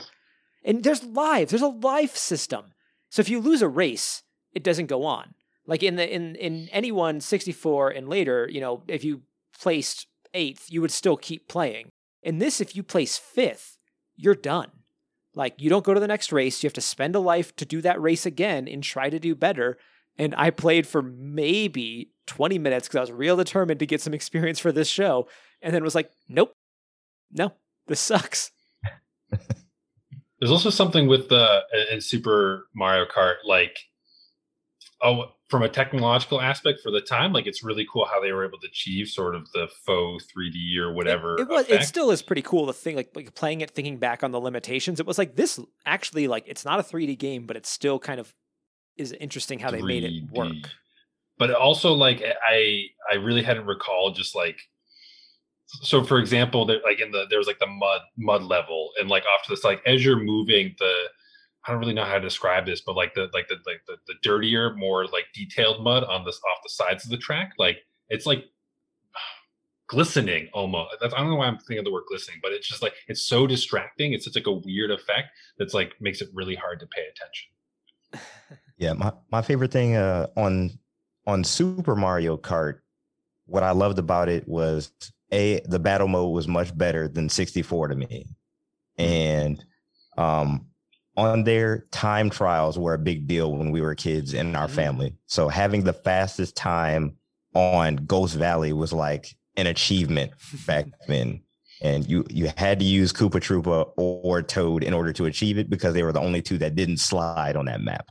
[0.63, 2.73] And there's lives, there's a life system.
[3.09, 5.33] So if you lose a race, it doesn't go on.
[5.65, 9.21] Like in the in in anyone 64 and later, you know, if you
[9.59, 11.91] placed eighth, you would still keep playing.
[12.23, 13.77] In this, if you place fifth,
[14.15, 14.71] you're done.
[15.35, 17.65] Like you don't go to the next race, you have to spend a life to
[17.65, 19.77] do that race again and try to do better.
[20.17, 24.13] And I played for maybe 20 minutes because I was real determined to get some
[24.13, 25.27] experience for this show,
[25.61, 26.53] and then was like, nope,
[27.31, 27.53] no,
[27.87, 28.51] this sucks.
[30.39, 33.77] There's also something with the in Super Mario Kart, like
[35.01, 38.45] oh, from a technological aspect for the time, like it's really cool how they were
[38.45, 41.35] able to achieve sort of the faux 3D or whatever.
[41.35, 41.69] It, it was.
[41.69, 44.39] It still is pretty cool to think like, like playing it, thinking back on the
[44.39, 44.99] limitations.
[44.99, 48.19] It was like this actually like it's not a 3D game, but it's still kind
[48.19, 48.33] of
[48.97, 50.55] is interesting how they made it work.
[51.37, 54.59] But also, like I, I really hadn't recalled just like.
[55.81, 59.23] So, for example, there, like in the there's like the mud mud level, and like
[59.23, 60.91] off to this, like as you're moving, the
[61.65, 63.97] I don't really know how to describe this, but like the like the like the,
[64.07, 67.77] the dirtier, more like detailed mud on this off the sides of the track, like
[68.09, 68.45] it's like
[69.87, 70.95] glistening almost.
[71.01, 72.93] That's I don't know why I'm thinking of the word glistening, but it's just like
[73.07, 74.13] it's so distracting.
[74.13, 78.25] It's such like a weird effect that's like makes it really hard to pay attention.
[78.79, 80.71] Yeah, my, my favorite thing uh, on
[81.27, 82.79] on Super Mario Kart,
[83.45, 84.93] what I loved about it was
[85.31, 88.25] a the battle mode was much better than 64 to me,
[88.97, 89.63] and
[90.17, 90.67] um,
[91.17, 94.71] on there time trials were a big deal when we were kids in our Mhm.
[94.75, 95.15] family.
[95.27, 97.17] So having the fastest time
[97.53, 100.31] on Ghost Valley was like an achievement
[100.65, 101.41] back then.
[101.81, 105.69] And you you had to use Koopa Troopa or Toad in order to achieve it
[105.69, 108.09] because they were the only two that didn't slide on that map.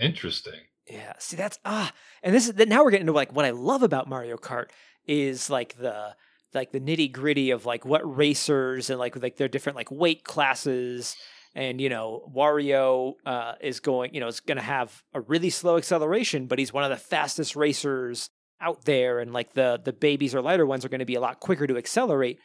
[0.00, 0.60] Interesting.
[0.90, 3.50] Yeah, see that's ah, and this is that now we're getting to like what I
[3.50, 4.70] love about Mario Kart
[5.06, 6.14] is like the
[6.54, 10.24] like the nitty gritty of like what racers and like like their different like weight
[10.24, 11.16] classes
[11.54, 15.50] and you know Wario uh, is going you know is going to have a really
[15.50, 19.92] slow acceleration, but he's one of the fastest racers out there, and like the the
[19.92, 22.38] babies or lighter ones are going to be a lot quicker to accelerate,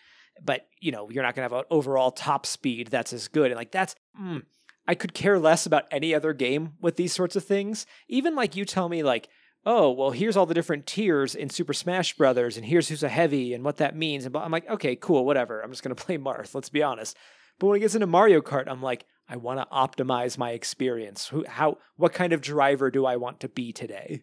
[0.43, 3.51] but you know you're not going to have an overall top speed that's as good,
[3.51, 3.95] and like that's.
[4.19, 4.43] Mm,
[4.89, 7.85] I could care less about any other game with these sorts of things.
[8.07, 9.27] Even like you tell me like,
[9.67, 13.09] oh, well, here's all the different tiers in Super Smash Brothers, and here's who's a
[13.09, 14.25] heavy and what that means.
[14.25, 15.61] And I'm like, okay, cool, whatever.
[15.61, 16.55] I'm just gonna play Marth.
[16.55, 17.17] Let's be honest.
[17.59, 21.27] But when it gets into Mario Kart, I'm like, I want to optimize my experience.
[21.27, 24.21] Who, how, what kind of driver do I want to be today?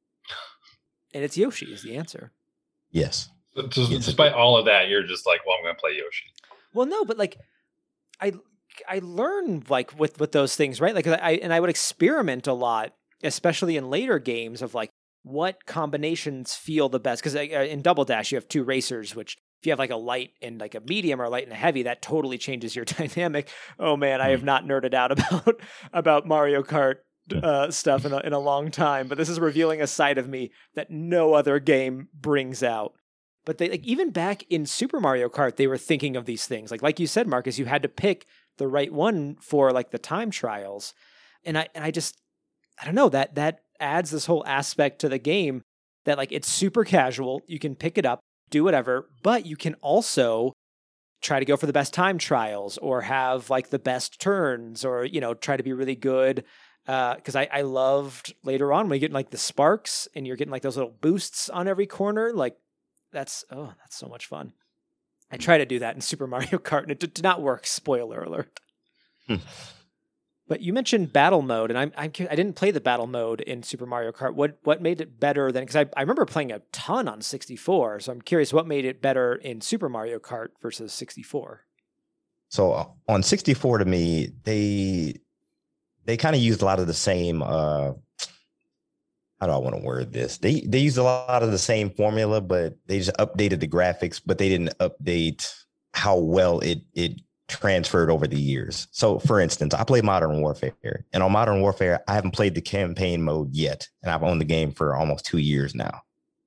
[1.12, 2.32] And it's Yoshi is the answer.
[2.90, 3.28] Yes.
[3.68, 6.26] Just, Yes, despite all of that, you're just like, well, I'm going to play Yoshi.
[6.72, 7.36] Well, no, but like,
[8.20, 8.32] I
[8.88, 10.94] I learn like with with those things, right?
[10.94, 14.90] Like, I and I would experiment a lot, especially in later games of like,
[15.24, 17.22] what combinations feel the best?
[17.22, 20.32] Because in double dash you have two racers which if you have like a light
[20.42, 23.48] and like a medium or a light and a heavy that totally changes your dynamic.
[23.78, 24.46] Oh man i have Hmm.
[24.46, 25.60] not nerded out about
[25.92, 26.96] about mario kart
[27.42, 30.28] uh, stuff in a, in a long time but this is revealing a side of
[30.28, 32.92] me that no other game brings out.
[33.46, 36.70] But they like even back in super mario kart they were thinking of these things.
[36.70, 38.26] Like like you said marcus you had to pick
[38.58, 40.92] the right one for like the time trials.
[41.46, 42.20] And i and i just
[42.78, 45.62] i don't know that that adds this whole aspect to the game
[46.06, 48.20] that like it's super casual you can pick it up
[48.50, 50.52] do whatever but you can also
[51.22, 55.04] try to go for the best time trials or have like the best turns or
[55.04, 56.44] you know try to be really good
[56.86, 60.52] because I, I loved later on when you get like the sparks and you're getting
[60.52, 62.56] like those little boosts on every corner like
[63.12, 64.52] that's oh that's so much fun
[65.30, 67.66] i tried to do that in super mario kart and it did, did not work
[67.66, 68.60] spoiler alert
[69.26, 69.36] Hmm.
[70.48, 73.62] But you mentioned battle mode and I'm, I'm i didn't play the battle mode in
[73.62, 76.60] super mario kart what what made it better than because I, I remember playing a
[76.72, 80.92] ton on 64 so i'm curious what made it better in super mario kart versus
[80.92, 81.64] 64
[82.48, 85.20] So uh, on 64 to me, they
[86.04, 87.92] they kind of used a lot of the same uh
[89.40, 90.38] how do I want to word this?
[90.38, 94.20] They they used a lot of the same formula, but they just updated the graphics,
[94.24, 95.52] but they didn't update
[95.92, 98.88] how well it it transferred over the years.
[98.90, 102.60] So for instance, I play Modern Warfare, and on Modern Warfare, I haven't played the
[102.60, 106.00] campaign mode yet, and I've owned the game for almost 2 years now.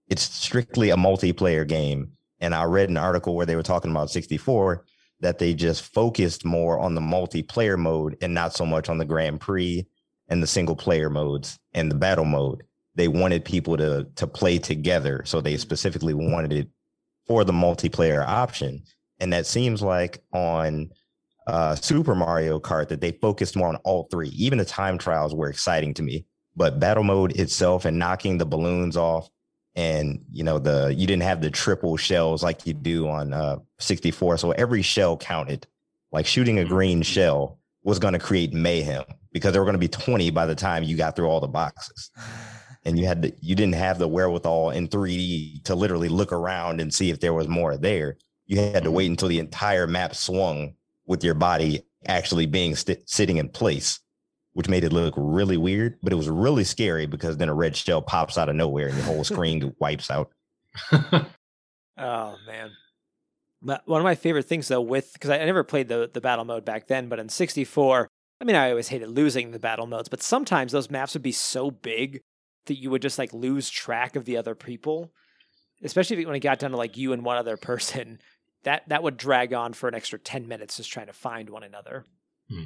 [0.10, 4.10] It's strictly a multiplayer game, and I read an article where they were talking about
[4.10, 4.86] 64
[5.20, 9.06] that they just focused more on the multiplayer mode and not so much on the
[9.06, 9.88] Grand Prix
[10.30, 12.64] and the single player modes and the battle mode.
[12.96, 16.70] They wanted people to to play together, so they specifically wanted it
[17.28, 18.84] for the multiplayer option.
[19.20, 20.92] And that seems like on
[21.48, 24.30] uh, Super Mario Kart that they focused more on all three.
[24.30, 26.26] Even the time trials were exciting to me,
[26.56, 29.30] but battle mode itself and knocking the balloons off
[29.78, 33.58] and you know the you didn't have the triple shells like you do on uh
[33.78, 35.68] 64 so every shell counted.
[36.12, 39.80] Like shooting a green shell was going to create mayhem because there were going to
[39.80, 42.12] be 20 by the time you got through all the boxes.
[42.86, 46.80] And you had to, you didn't have the wherewithal in 3D to literally look around
[46.80, 50.16] and see if there was more there you had to wait until the entire map
[50.16, 50.74] swung
[51.06, 54.00] with your body actually being st- sitting in place
[54.58, 57.76] which made it look really weird, but it was really scary because then a red
[57.76, 60.32] shell pops out of nowhere and the whole screen wipes out.
[61.98, 62.72] Oh man.
[63.62, 66.22] But one of my favorite things though with because I, I never played the the
[66.22, 68.08] battle mode back then, but in 64,
[68.40, 71.32] I mean I always hated losing the battle modes, but sometimes those maps would be
[71.32, 72.22] so big
[72.68, 75.12] that you would just like lose track of the other people.
[75.84, 78.20] Especially when it got down to like you and one other person.
[78.68, 81.64] That that would drag on for an extra 10 minutes just trying to find one
[81.64, 82.04] another.
[82.50, 82.66] Hmm.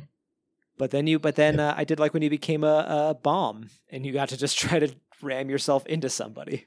[0.75, 3.69] But then you but then uh, I did like when you became a, a bomb
[3.91, 6.65] and you got to just try to ram yourself into somebody.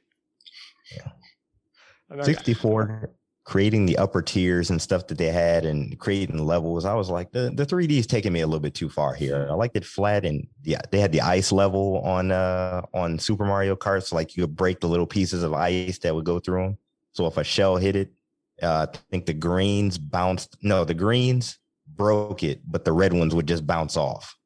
[0.94, 2.22] Yeah.
[2.22, 3.10] 64
[3.42, 6.84] creating the upper tiers and stuff that they had and creating levels.
[6.84, 9.48] I was like, the, the 3D is taking me a little bit too far here.
[9.50, 13.44] I liked it flat and yeah, they had the ice level on uh on Super
[13.44, 14.04] Mario Kart.
[14.04, 16.78] So like you could break the little pieces of ice that would go through them.
[17.10, 18.12] So if a shell hit it,
[18.62, 20.56] uh, I think the greens bounced.
[20.62, 24.36] No, the greens broke it, but the red ones would just bounce off.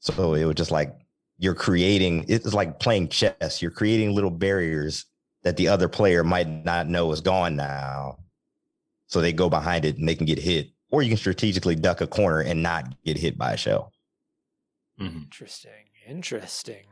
[0.00, 0.94] So it was just like
[1.38, 2.26] you're creating.
[2.28, 3.62] It's like playing chess.
[3.62, 5.06] You're creating little barriers
[5.42, 8.18] that the other player might not know is gone now.
[9.06, 12.00] So they go behind it and they can get hit, or you can strategically duck
[12.00, 13.92] a corner and not get hit by a shell.
[15.00, 15.24] Mhm.
[15.24, 15.90] Interesting.
[16.06, 16.86] Interesting.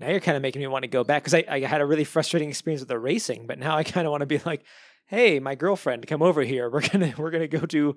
[0.00, 1.86] Now you're kind of making me want to go back because I, I had a
[1.86, 4.64] really frustrating experience with the racing, but now I kind of want to be like,
[5.14, 6.68] hey, my girlfriend, come over here.
[6.70, 7.96] We're gonna we're gonna go to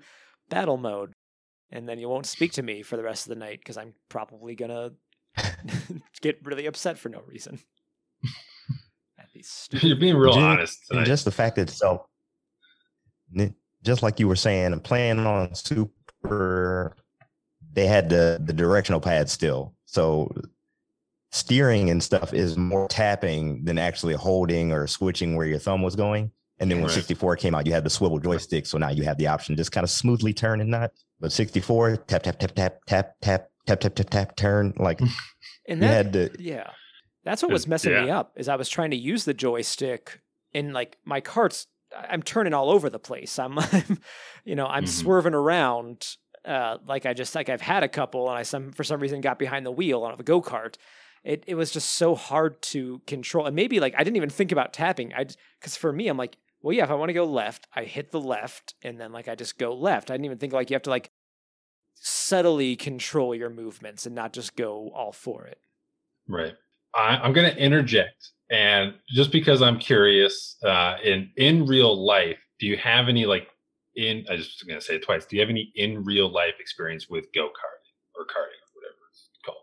[0.49, 1.13] battle mode.
[1.69, 3.93] And then you won't speak to me for the rest of the night because I'm
[4.07, 4.91] probably gonna
[6.21, 7.59] get really upset for no reason.
[9.17, 9.85] That'd be stupid.
[9.85, 10.79] You're being real Ju- honest.
[10.91, 12.05] And just the fact itself,
[13.37, 13.53] n-
[13.83, 16.95] just like you were saying, I'm playing on super.
[17.73, 20.33] They had the the directional pad still, so
[21.31, 25.95] steering and stuff is more tapping than actually holding or switching where your thumb was
[25.95, 26.31] going.
[26.59, 26.93] And then when Right.
[26.95, 29.59] 64 came out, you had the swivel joystick, so now you have the option to
[29.59, 30.91] just kind of smoothly turn and not.
[31.19, 35.07] But 64 tap tap tap tap tap tap tap tap tap tap turn like you
[35.67, 36.29] And that, had to.
[36.39, 36.69] Yeah.
[37.23, 40.21] That's what was messing me up is I was trying to use the joystick
[40.53, 43.37] and like my carts I- I'm turning all over the place.
[43.39, 43.99] I'm, I'm
[44.45, 44.89] you know, I'm Mhm.
[44.89, 46.07] swerving around
[46.45, 49.19] uh like I just like I've had a couple and I some for some reason
[49.21, 50.75] got behind the wheel on a go-kart.
[51.23, 53.45] It it was just so hard to control.
[53.45, 55.13] And maybe like I didn't even think about tapping.
[55.13, 55.25] I
[55.61, 58.11] cuz for me I'm like, well yeah, if I want to go left, I hit
[58.11, 60.09] the left and then like I just go left.
[60.09, 61.11] I didn't even think like you have to like
[61.95, 65.59] subtly control your movements and not just go all for it.
[66.27, 66.53] right.
[66.95, 72.39] I, I'm going to interject, and just because I'm curious, uh, in in real life,
[72.59, 73.47] do you have any like
[73.95, 74.25] in?
[74.29, 75.25] I just going to say it twice.
[75.25, 78.95] Do you have any in real life experience with go karting or karting or whatever
[79.11, 79.57] it's called?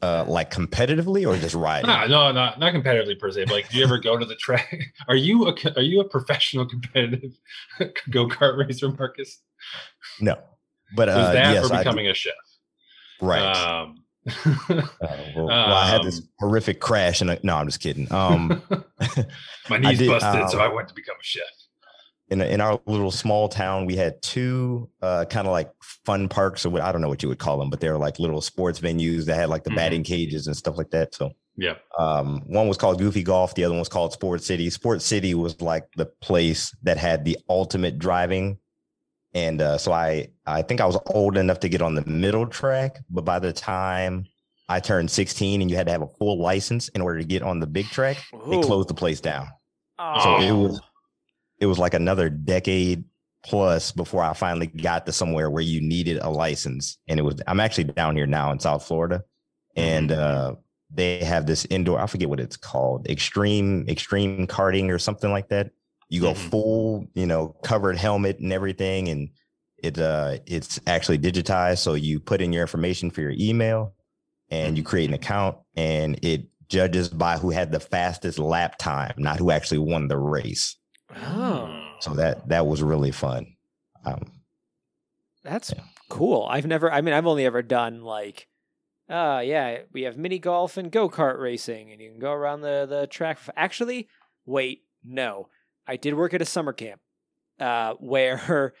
[0.00, 1.88] Uh, like competitively or just riding?
[1.88, 3.46] No, no, not not competitively per se.
[3.46, 4.80] But like, do you ever go to the track?
[5.08, 7.32] Are you a are you a professional competitive
[8.10, 9.40] go kart racer, Marcus?
[10.20, 10.36] No,
[10.94, 12.34] but uh, that yes, or becoming a chef?
[13.20, 13.56] right.
[13.56, 14.04] Um,
[14.68, 14.82] Uh,
[15.34, 18.12] well, well, I had this um, horrific crash, and no, I'm just kidding.
[18.12, 18.62] Um,
[19.70, 21.42] my knees did, busted, so um, I went to become a chef.
[22.30, 25.70] In in our little small town, we had two uh, kind of like
[26.04, 27.98] fun parks, or what I don't know what you would call them, but they were
[27.98, 29.76] like little sports venues that had like the Mhm.
[29.76, 31.14] batting cages and stuff like that.
[31.14, 31.74] So Yeah.
[31.98, 34.68] um, one was called Goofy Golf, the other one was called Sports City.
[34.70, 38.58] Sports City was like the place that had the ultimate driving.
[39.34, 42.46] And uh, so I I think I was old enough to get on the middle
[42.46, 44.26] track, but by the time
[44.70, 47.42] I turned 16 and you had to have a full license in order to get
[47.42, 48.18] on the big track,
[48.50, 49.48] they closed the place down.
[49.98, 50.20] Oh.
[50.22, 50.80] So it was
[51.60, 53.04] it was like another decade
[53.44, 56.98] plus before I finally got to somewhere where you needed a license.
[57.08, 59.24] And it was I'm actually down here now in South Florida.
[59.76, 60.54] And uh
[60.90, 65.48] they have this indoor, I forget what it's called, extreme, extreme karting or something like
[65.50, 65.70] that.
[66.08, 66.50] You go Mhm.
[66.50, 69.28] full, you know, covered helmet and everything, and
[69.82, 71.78] it uh it's actually digitized.
[71.78, 73.94] So you put in your information for your email
[74.50, 79.14] and you create an account and it judges by who had the fastest lap time,
[79.18, 80.76] not who actually won the race.
[81.22, 83.56] Oh, So that that was really fun.
[84.04, 84.22] Um,
[85.42, 85.82] that's Yeah.
[86.08, 86.46] cool.
[86.50, 86.90] I've never.
[86.92, 88.48] I mean, I've only ever done like,
[89.08, 92.60] uh, yeah, we have mini golf and go kart racing, and you can go around
[92.60, 93.38] the the track.
[93.56, 94.08] Actually,
[94.46, 95.48] wait, no,
[95.86, 97.00] I did work at a summer camp,
[97.60, 98.74] uh, where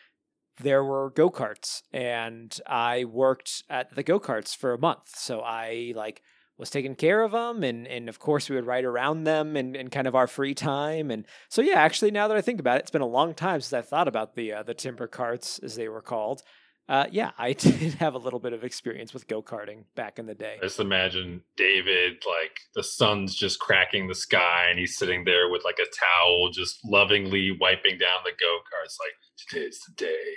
[0.60, 5.10] there were go karts, and I worked at the go karts for a month.
[5.16, 6.22] So I like
[6.58, 9.74] was taking care of them, and and of course we would ride around them in,
[9.76, 11.10] in kind of our free time.
[11.10, 13.60] And so yeah, actually, now that I think about it, it's been a long time
[13.60, 16.42] since I thought about the uh, the timber carts as they were called.
[16.88, 20.26] Uh, yeah, I did have a little bit of experience with go karting back in
[20.26, 20.56] the day.
[20.58, 25.48] I just imagine David, like the sun's just cracking the sky, and he's sitting there
[25.50, 25.84] with like a
[26.24, 28.96] towel, just lovingly wiping down the go karts.
[28.98, 29.12] Like
[29.48, 30.32] today's the day.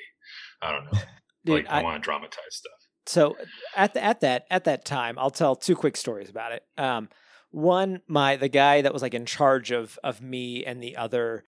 [0.62, 1.00] I don't know.
[1.46, 2.81] Dude, like I, I- want to dramatize stuff.
[3.06, 3.36] So
[3.76, 6.64] at the, at that at that time, I'll tell two quick stories about it.
[6.78, 7.10] Um,
[7.52, 11.44] one, my the guy that was like in charge of of me and the other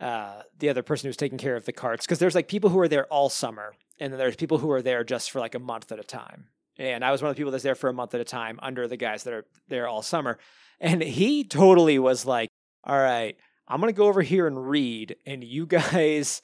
[0.00, 2.70] uh the other person who was taking care of the carts because there's like people
[2.70, 5.54] who are there all summer and then there's people who are there just for like
[5.54, 6.46] a month at a time
[6.78, 8.58] and i was one of the people that's there for a month at a time
[8.60, 10.36] under the guys that are there all summer
[10.80, 12.48] and he totally was like
[12.82, 13.36] all right
[13.68, 16.42] i'm gonna go over here and read and you guys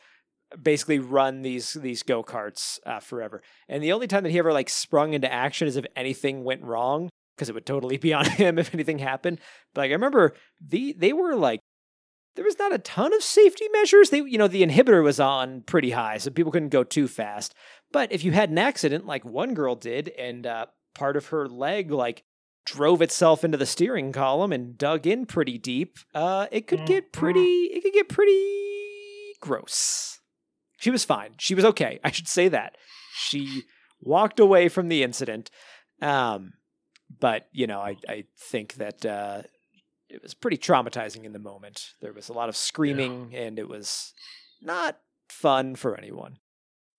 [0.60, 4.68] basically run these these go-karts uh, forever and the only time that he ever like
[4.68, 8.58] sprung into action is if anything went wrong because it would totally be on him
[8.58, 9.38] if anything happened
[9.74, 11.60] but like i remember the they were like
[12.36, 14.10] there was not a ton of safety measures.
[14.10, 17.54] They, you know, the inhibitor was on pretty high, so people couldn't go too fast.
[17.92, 21.48] But if you had an accident, like one girl did, and uh, part of her
[21.48, 22.22] leg like
[22.64, 27.12] drove itself into the steering column and dug in pretty deep, uh, it could get
[27.12, 27.40] pretty.
[27.40, 30.19] It could get pretty gross.
[30.80, 31.34] She was fine.
[31.38, 32.00] She was okay.
[32.04, 32.76] I should say that.
[33.14, 33.64] She
[34.00, 35.50] walked away from the incident.
[36.02, 36.54] Um,
[37.20, 39.42] but you know, I I think that uh,
[40.08, 41.90] it was pretty traumatizing in the moment.
[42.00, 44.12] There was a lot of screaming, and it was
[44.62, 46.38] not fun for anyone.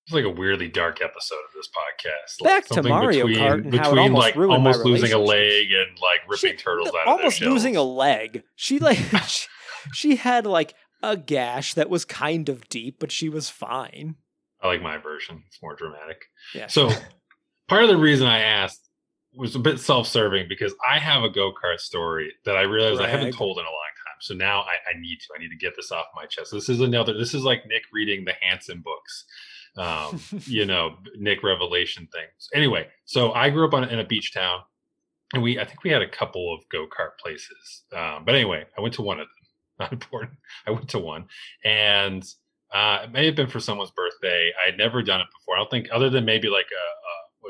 [0.05, 2.43] It's like a weirdly dark episode of this podcast.
[2.43, 5.17] Back like to Mario between, Kart and how it between almost like almost losing a
[5.17, 8.43] leg and like ripping She- turtles out almost of their losing a leg.
[8.55, 9.47] She like she,
[9.93, 14.15] she had like a gash that was kind of deep, but she was fine.
[14.61, 15.43] I like my version.
[15.47, 16.25] It's more dramatic.
[16.53, 16.67] Yeah.
[16.67, 16.89] So
[17.67, 18.89] part of the reason I asked
[19.33, 23.33] was a bit self-serving because I have a go-kart story that I realized I haven't
[23.33, 24.17] told in a long time.
[24.19, 25.27] So now I, I need to.
[25.35, 26.51] I need to get this off my chest.
[26.51, 27.17] This is another.
[27.17, 29.25] This is like Nick reading the Hanson books.
[29.77, 32.49] Um, you know, Nick Revelation things.
[32.53, 34.59] Anyway, so I grew up on, in a beach town,
[35.33, 37.83] and we I think we had a couple of go-kart places.
[37.95, 39.40] Um, but anyway, I went to one of them.
[39.85, 40.33] Not important.
[40.67, 41.25] I went to one,
[41.65, 42.23] and
[42.73, 44.51] uh, it may have been for someone's birthday.
[44.63, 45.55] I had never done it before.
[45.55, 46.85] I don't think, other than maybe like a,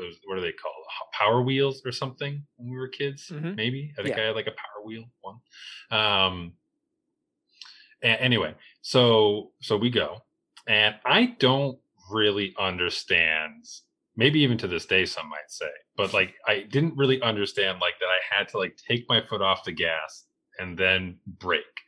[0.04, 0.74] a what, are they called?
[1.12, 3.28] Power wheels or something when we were kids.
[3.30, 3.54] Mhm.
[3.54, 4.22] Maybe I think Yeah.
[4.22, 5.36] I had like a power wheel one.
[5.90, 6.54] Um.
[8.02, 10.22] anyway, so so we go,
[10.66, 11.78] and I don't
[12.10, 13.64] really understand.
[14.16, 17.94] Maybe even to this day, some might say, but like I didn't really understand like
[18.00, 18.06] that.
[18.06, 20.24] I had to like take my foot off the gas
[20.58, 21.81] and then brake.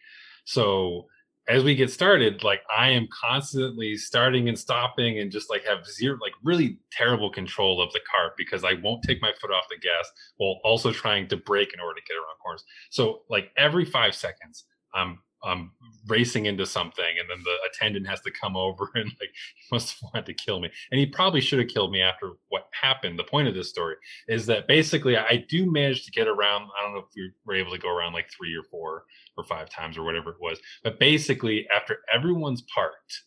[0.44, 1.06] So
[1.46, 5.86] as we get started, like I am constantly starting and stopping and just like have
[5.86, 9.64] zero, like really terrible control of the cart because I won't take my foot off
[9.68, 12.64] the gas while also trying to brake in order to get around corners.
[12.90, 14.64] So like every five seconds,
[14.94, 15.70] I'm I'm
[16.06, 19.92] racing into something, and then the attendant has to come over and like he must
[19.92, 23.18] have wanted to kill me, and he probably should have killed me after what happened.
[23.18, 23.96] The point of this story
[24.28, 26.68] is that basically I do manage to get around.
[26.78, 29.04] I don't know if we were able to go around like three or four
[29.36, 33.22] or five times or whatever it was, but basically after everyone's parked.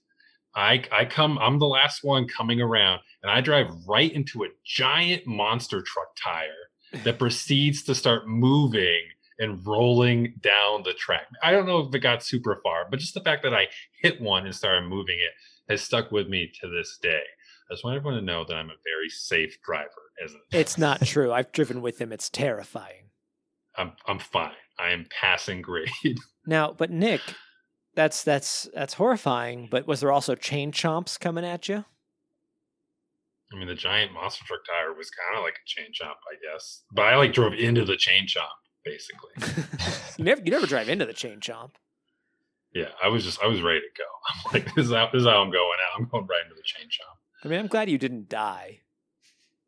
[0.55, 4.47] I, I come i'm the last one coming around and i drive right into a
[4.65, 6.49] giant monster truck tire
[7.03, 9.01] that proceeds to start moving
[9.39, 11.27] and rolling down the track.
[11.43, 13.67] I don't know if it got super far, but just the fact that I
[14.01, 17.21] hit one and started moving it has stuck with me to this day.
[17.69, 19.91] I just want everyone to know that I'm a very safe driver.
[20.51, 21.31] It's not true.
[21.31, 22.11] I've driven with him.
[22.11, 23.09] It's terrifying.
[23.75, 24.53] I'm I'm fine.
[24.79, 25.89] I am passing grade.
[26.49, 27.19] Now, but Nick,
[27.93, 29.67] that's that's that's horrifying.
[29.69, 31.83] But was there also chain chomps coming at you?
[33.51, 36.35] I mean, the giant monster truck tire was kind of like a chain chomp, I
[36.41, 36.83] guess.
[36.93, 38.47] But I like drove into the chain chomp
[38.89, 39.65] basically.
[40.17, 41.71] you never you never drive into the chain chomp.
[42.73, 44.03] Yeah, I was just I was ready to go.
[44.29, 45.99] I'm like, this is how this is how I'm going out.
[45.99, 47.17] I'm going right into the chain chomp.
[47.43, 48.81] I mean, I'm glad you didn't die.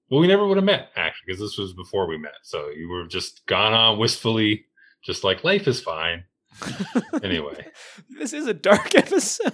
[0.10, 2.34] Well, we never would have met actually, because this was before we met.
[2.44, 4.66] So you were just gone on wistfully,
[5.04, 6.24] just like life is fine.
[7.24, 7.68] anyway,
[8.18, 9.54] this is a dark episode.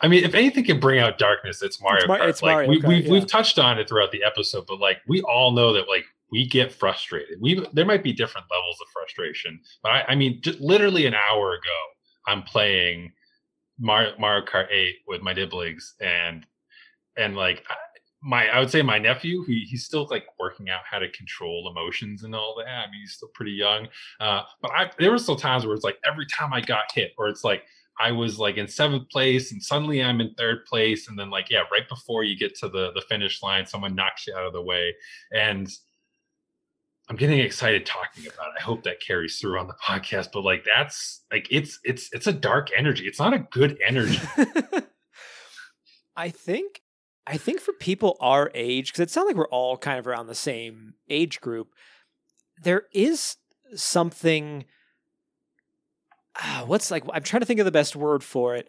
[0.00, 2.28] I mean, if anything can bring out darkness, it's Mario It's Mar- Kart.
[2.28, 3.12] it's like Mario we, Kart, we've yeah.
[3.12, 6.46] we've touched on it throughout the episode, but like we all know that like we
[6.46, 7.38] get frustrated.
[7.40, 11.14] We there might be different levels of frustration, but I, I mean, just literally an
[11.14, 11.78] hour ago,
[12.26, 13.12] I'm playing
[13.78, 16.46] Mario, Mario Kart 8 with my dibligs, and
[17.18, 17.62] and like
[18.22, 21.70] my I would say my nephew, he, he's still like working out how to control
[21.70, 22.66] emotions and all that.
[22.66, 25.84] I mean, he's still pretty young, uh, but I there were still times where it's
[25.84, 27.64] like every time I got hit, or it's like
[28.00, 31.08] I was like in seventh place and suddenly I'm in third place.
[31.08, 34.26] And then like, yeah, right before you get to the, the finish line, someone knocks
[34.26, 34.94] you out of the way.
[35.30, 35.68] And
[37.08, 38.60] I'm getting excited talking about it.
[38.60, 42.26] I hope that carries through on the podcast, but like, that's like, it's, it's, it's
[42.26, 43.06] a dark energy.
[43.06, 44.20] It's not a good energy.
[46.16, 46.82] I think
[47.26, 50.26] I think for people our age, because it sounds like we're all kind of around
[50.26, 51.68] the same age group,
[52.62, 53.36] there is
[53.74, 54.64] something.
[56.36, 57.04] ah, what's like?
[57.12, 58.56] I'm trying to think of the best word for.
[58.56, 58.68] It-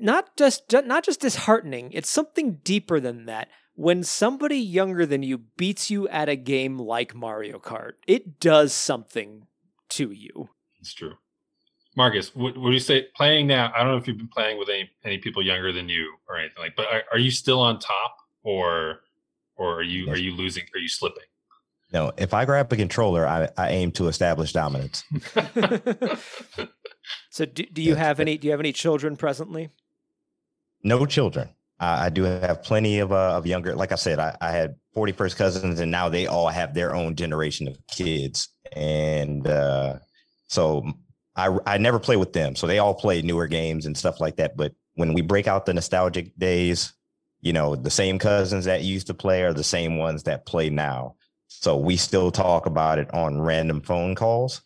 [0.00, 1.90] Not just not just disheartening.
[1.92, 3.48] It's something deeper than that.
[3.78, 8.72] When somebody younger than you beats you at a game like Mario Kart, it does
[8.72, 9.46] something
[9.90, 10.48] to you.
[10.80, 11.14] it's true.
[11.96, 13.72] Marcus, what would you say playing now?
[13.72, 16.36] I don't know if you've been playing with any, any people younger than you or
[16.38, 19.00] anything like, but are, are you still on top or,
[19.56, 20.16] or are you, Yes.
[20.16, 20.64] are you losing?
[20.74, 21.22] Are you slipping?
[21.92, 25.04] No, if I grab a controller, I, I aim to establish dominance.
[27.30, 28.36] So, do, do you have any?
[28.36, 29.70] Do you have any children presently?
[30.82, 31.50] No children.
[31.80, 33.74] I, I do have plenty of uh, of younger.
[33.74, 37.14] Like I said, I, I had 41st cousins, and now they all have their own
[37.16, 39.98] generation of kids, and uh,
[40.48, 40.86] so
[41.36, 42.56] I I never play with them.
[42.56, 44.56] So they all play newer games and stuff like that.
[44.56, 46.92] But when we break out the nostalgic days,
[47.40, 50.70] you know, the same cousins that used to play are the same ones that play
[50.70, 51.14] now.
[51.48, 54.60] So we still talk about it on random phone calls.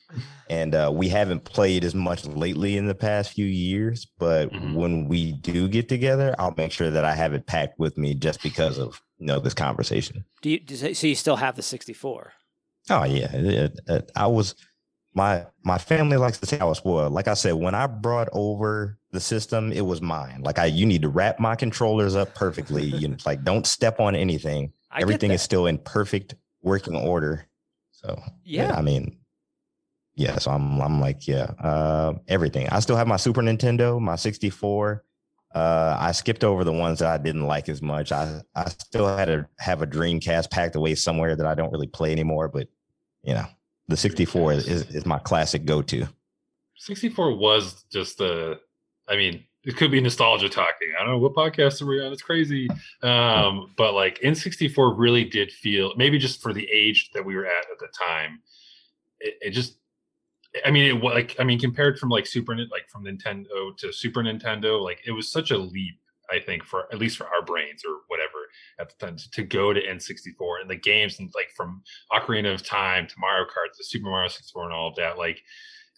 [0.50, 4.06] And uh, we haven't played as much lately in the past few years.
[4.18, 4.74] But Mhm.
[4.74, 8.14] when we do get together, I'll make sure that I have it packed with me
[8.14, 10.24] just because of you know this conversation.
[10.42, 10.58] Do you?
[10.58, 12.32] does it- So you still have the 64?
[12.90, 14.54] Oh yeah, it- it- I was
[15.14, 17.12] my my family likes to say I was spoiled.
[17.12, 20.42] Like I said, when I brought over the system, it was mine.
[20.42, 22.84] Like I, you need to wrap my controllers up perfectly.
[22.84, 24.72] you know, like don't step on anything.
[24.90, 27.46] I Everything is still in perfect working order.
[27.90, 28.74] So Yeah.
[28.76, 29.18] I mean,
[30.14, 30.38] yeah.
[30.38, 32.68] So I'm I'm like yeah, uh, everything.
[32.68, 35.04] I still have my Super Nintendo, my 64.
[35.54, 38.12] Uh, I skipped over the ones that I didn't like as much.
[38.12, 41.86] I I still had to have a Dreamcast packed away somewhere that I don't really
[41.86, 42.48] play anymore.
[42.48, 42.68] But
[43.22, 43.46] you know,
[43.88, 46.08] the 64 is, is, is my classic go to.
[46.78, 48.58] 64 was just the
[49.08, 50.92] i mean it could be nostalgia talking.
[50.98, 52.12] I don't know what podcast are we on.
[52.12, 52.68] It's crazy.
[53.02, 57.46] Um but like n64 really did feel maybe just for the age that we were
[57.46, 58.40] at at the time
[59.22, 59.76] it, it just
[60.66, 64.22] i mean it like i mean compared from like super like from nintendo to super
[64.22, 65.98] nintendo like it was such a leap
[66.30, 68.28] i think for at least for our brains or whatever
[68.78, 71.82] at the time to go to n64 and the games and like from
[72.12, 75.42] ocarina of time to mario kart to super mario 64 and all of that like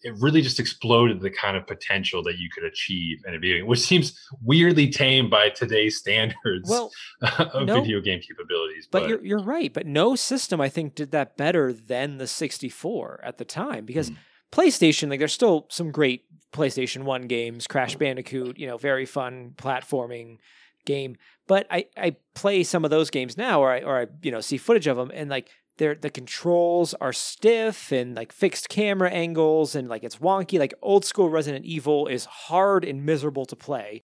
[0.05, 3.57] it really just exploded the kind of potential that you could achieve in a video
[3.59, 6.93] game, which seems weirdly tame by today's standards Well,
[7.39, 8.87] of no, video game capabilities.
[8.91, 9.73] but you're you're right.
[9.73, 14.11] But no system, I think, did that better than the 64 at the time because
[14.11, 14.17] Mm.
[14.53, 19.53] PlayStation, like, there's still some great PlayStation 1 games, Crash Bandicoot, you know, very fun
[19.57, 20.39] platforming
[20.87, 21.17] game.
[21.49, 24.41] But I, I play some of those games now or I, or I, you know,
[24.41, 25.49] see footage of them and like
[25.79, 30.59] they're, the controls are stiff and like fixed camera angles and like it's wonky.
[30.59, 34.03] Like old school Resident Evil is hard and miserable to play.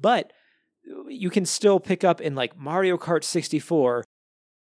[0.00, 0.32] But
[1.08, 4.04] you can still pick up in like Mario Kart 64,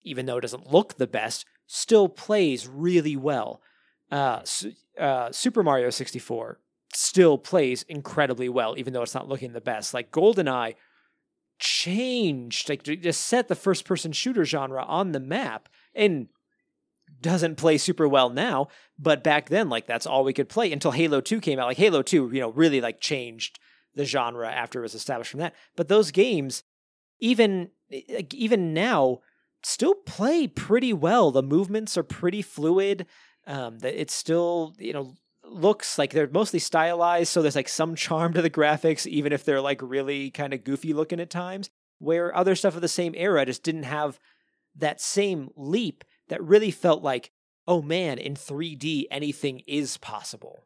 [0.03, 3.61] even though it doesn't look the best, still plays really well.
[4.11, 4.41] Uh,
[4.99, 6.59] uh, Super Mario 64
[6.93, 9.93] still plays incredibly well, even though it's not looking the best.
[9.93, 10.75] Like GoldenEye
[11.57, 16.27] changed, like just set the first person shooter genre on the map and
[17.23, 18.67] doesn't play super well now.
[18.99, 21.67] But back then, like that's all we could play until Halo 2 came out.
[21.67, 23.57] Like Halo 2, you know, really like changed
[23.95, 25.55] the genre after it was established from that.
[25.75, 26.63] But those games,
[27.19, 29.19] even even now,
[29.63, 31.31] still play pretty well.
[31.31, 33.07] The movements are pretty fluid.
[33.45, 37.95] Um, that it's still you know looks like they're mostly stylized, so there's like some
[37.95, 41.69] charm to the graphics, even if they're like really kind of goofy looking at times.
[41.99, 44.19] Where other stuff of the same era just didn't have
[44.75, 46.03] that same leap
[46.33, 47.29] that really felt like,
[47.67, 50.65] oh man, in 3D anything is possible.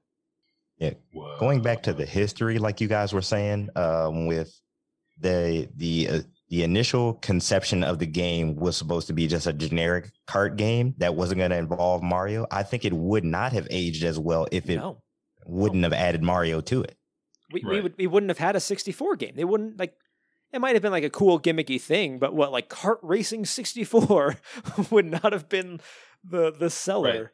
[0.78, 1.36] Yeah, Whoa.
[1.39, 4.57] going back to the history, like you guys were saying, um, with
[5.20, 9.51] the the uh, the initial conception of the game was supposed to be just a
[9.51, 12.47] generic kart game that wasn't going to involve Mario.
[12.49, 15.01] I think it would not have aged as well if it no.
[15.45, 16.95] wouldn't have added Mario to it.
[17.51, 17.74] We, right.
[17.74, 19.34] we would we wouldn't have had a 64 game.
[19.36, 19.95] They wouldn't like
[20.54, 24.38] it might have been like a cool gimmicky thing, but what like kart racing 64
[24.91, 25.80] would not have been
[26.24, 27.32] the the seller.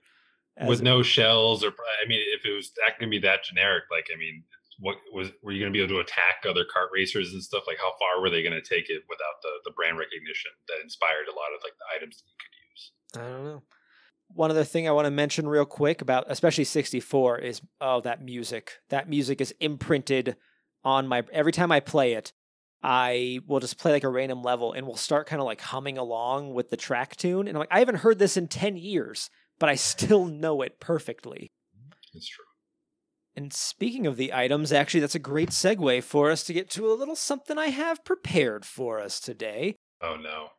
[0.59, 0.70] Right.
[0.70, 3.84] With no shells or I mean if it was that going to be that generic
[3.89, 4.43] like I mean
[4.80, 7.64] what was were you going to be able to attack other kart racers and stuff?
[7.68, 10.84] Like how far were they going to take it without the the brand recognition that
[10.84, 12.91] inspired a lot of like the items that you could use?
[13.16, 13.64] I don't know.
[14.30, 18.24] One other thing I want to mention real quick about especially 64 is oh that
[18.24, 18.74] music.
[18.89, 20.36] That music is imprinted
[20.84, 22.34] on my every time I play it.
[22.84, 25.97] I will just play like a random level and we'll start kind of like humming
[25.97, 27.47] along with the track tune.
[27.47, 30.79] And I'm like, I haven't heard this in 10 years, but I still know it
[30.79, 31.51] perfectly.
[32.13, 32.45] It's true.
[33.36, 36.91] And speaking of the items, actually, that's a great segue for us to get to
[36.91, 39.75] a little something I have prepared for us today.
[40.01, 40.49] Oh, no.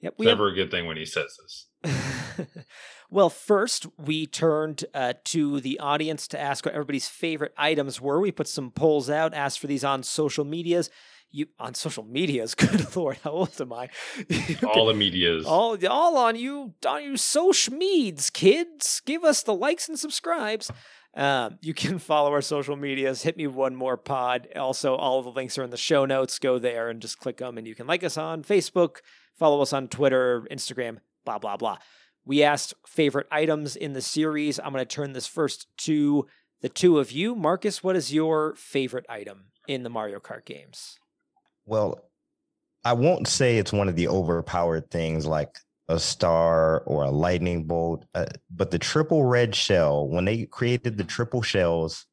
[0.00, 0.52] Yep, we never have...
[0.52, 2.46] a good thing when he says this.
[3.10, 8.20] well, first, we turned uh, to the audience to ask what everybody's favorite items were.
[8.20, 10.90] We put some polls out, asked for these on social medias.
[11.32, 13.88] You on social medias, good lord, how old am I?
[14.64, 19.00] all the medias, all all on you, on you social meds, kids.
[19.06, 20.70] Give us the likes and subscribes.
[21.14, 23.22] Um, you can follow our social medias.
[23.22, 24.48] Hit me one more pod.
[24.56, 26.38] Also, all the links are in the show notes.
[26.38, 28.98] Go there and just click them, and you can like us on Facebook,
[29.34, 31.78] follow us on Twitter, Instagram, blah blah blah.
[32.24, 34.58] We asked favorite items in the series.
[34.58, 36.26] I'm going to turn this first to
[36.60, 37.34] the two of you.
[37.34, 40.98] Marcus, what is your favorite item in the Mario Kart games?
[41.66, 42.02] Well,
[42.84, 45.58] I won't say it's one of the overpowered things like
[45.90, 48.06] a star or a lightning bolt.
[48.14, 52.06] Uh, but the triple red shell, when they created the triple shells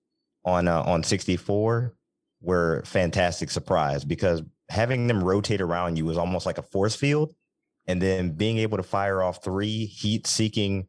[0.44, 1.94] on uh, on 64,
[2.42, 7.34] were fantastic surprise because having them rotate around you was almost like a force field,
[7.86, 10.88] and then being able to fire off three heat-seeking,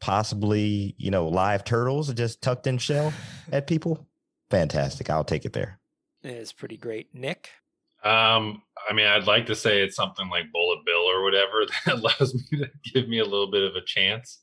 [0.00, 3.12] possibly you know live turtles just tucked in shell
[3.52, 4.06] at people,
[4.48, 5.10] fantastic.
[5.10, 5.80] I'll take it there.
[6.22, 7.50] It is pretty great, Nick.
[8.04, 11.94] Um, I mean, I'd like to say it's something like Bullet Bill or whatever that
[11.94, 14.40] allows me to give me a little bit of a chance.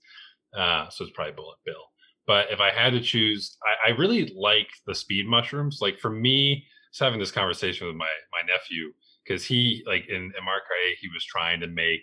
[0.55, 1.83] Uh, so it's probably Bullet Bill.
[2.27, 5.79] But if I had to choose, I, I really like the speed mushrooms.
[5.81, 8.91] Like for me, just having this conversation with my my nephew
[9.25, 12.01] because he like in, in Marquee, he was trying to make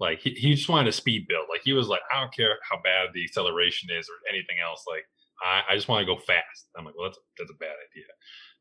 [0.00, 1.46] like he, he just wanted a speed build.
[1.50, 4.84] Like he was like, I don't care how bad the acceleration is or anything else.
[4.88, 5.04] Like
[5.44, 6.68] I, I just want to go fast.
[6.76, 8.08] I'm like, well, that's that's a bad idea.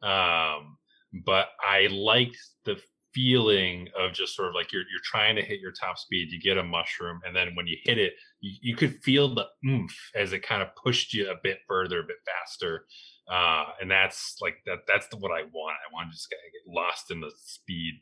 [0.04, 0.78] Um,
[1.26, 2.78] but I liked the
[3.14, 6.40] feeling of just sort of like you're you're trying to hit your top speed, you
[6.40, 9.98] get a mushroom, and then when you hit it, you, you could feel the oomph
[10.16, 12.86] as it kind of pushed you a bit further, a bit faster.
[13.32, 15.78] Uh, and that's like that that's what I want.
[15.78, 17.96] I want to just get lost in the speed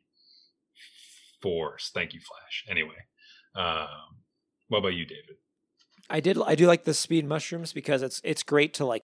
[1.41, 1.91] force.
[1.93, 2.65] Thank you, Flash.
[2.69, 2.95] Anyway.
[3.55, 4.19] Um,
[4.67, 5.37] what about you, David?
[6.09, 9.03] I did I do like the speed mushrooms because it's it's great to like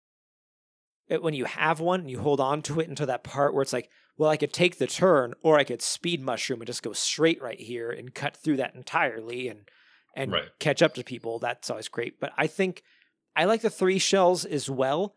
[1.09, 3.63] it, when you have one and you hold on to it until that part where
[3.63, 6.83] it's like, well, I could take the turn or I could speed mushroom and just
[6.83, 9.61] go straight right here and cut through that entirely and
[10.17, 10.49] and right.
[10.59, 11.39] catch up to people.
[11.39, 12.19] That's always great.
[12.19, 12.83] But I think
[13.37, 15.15] I like the three shells as well,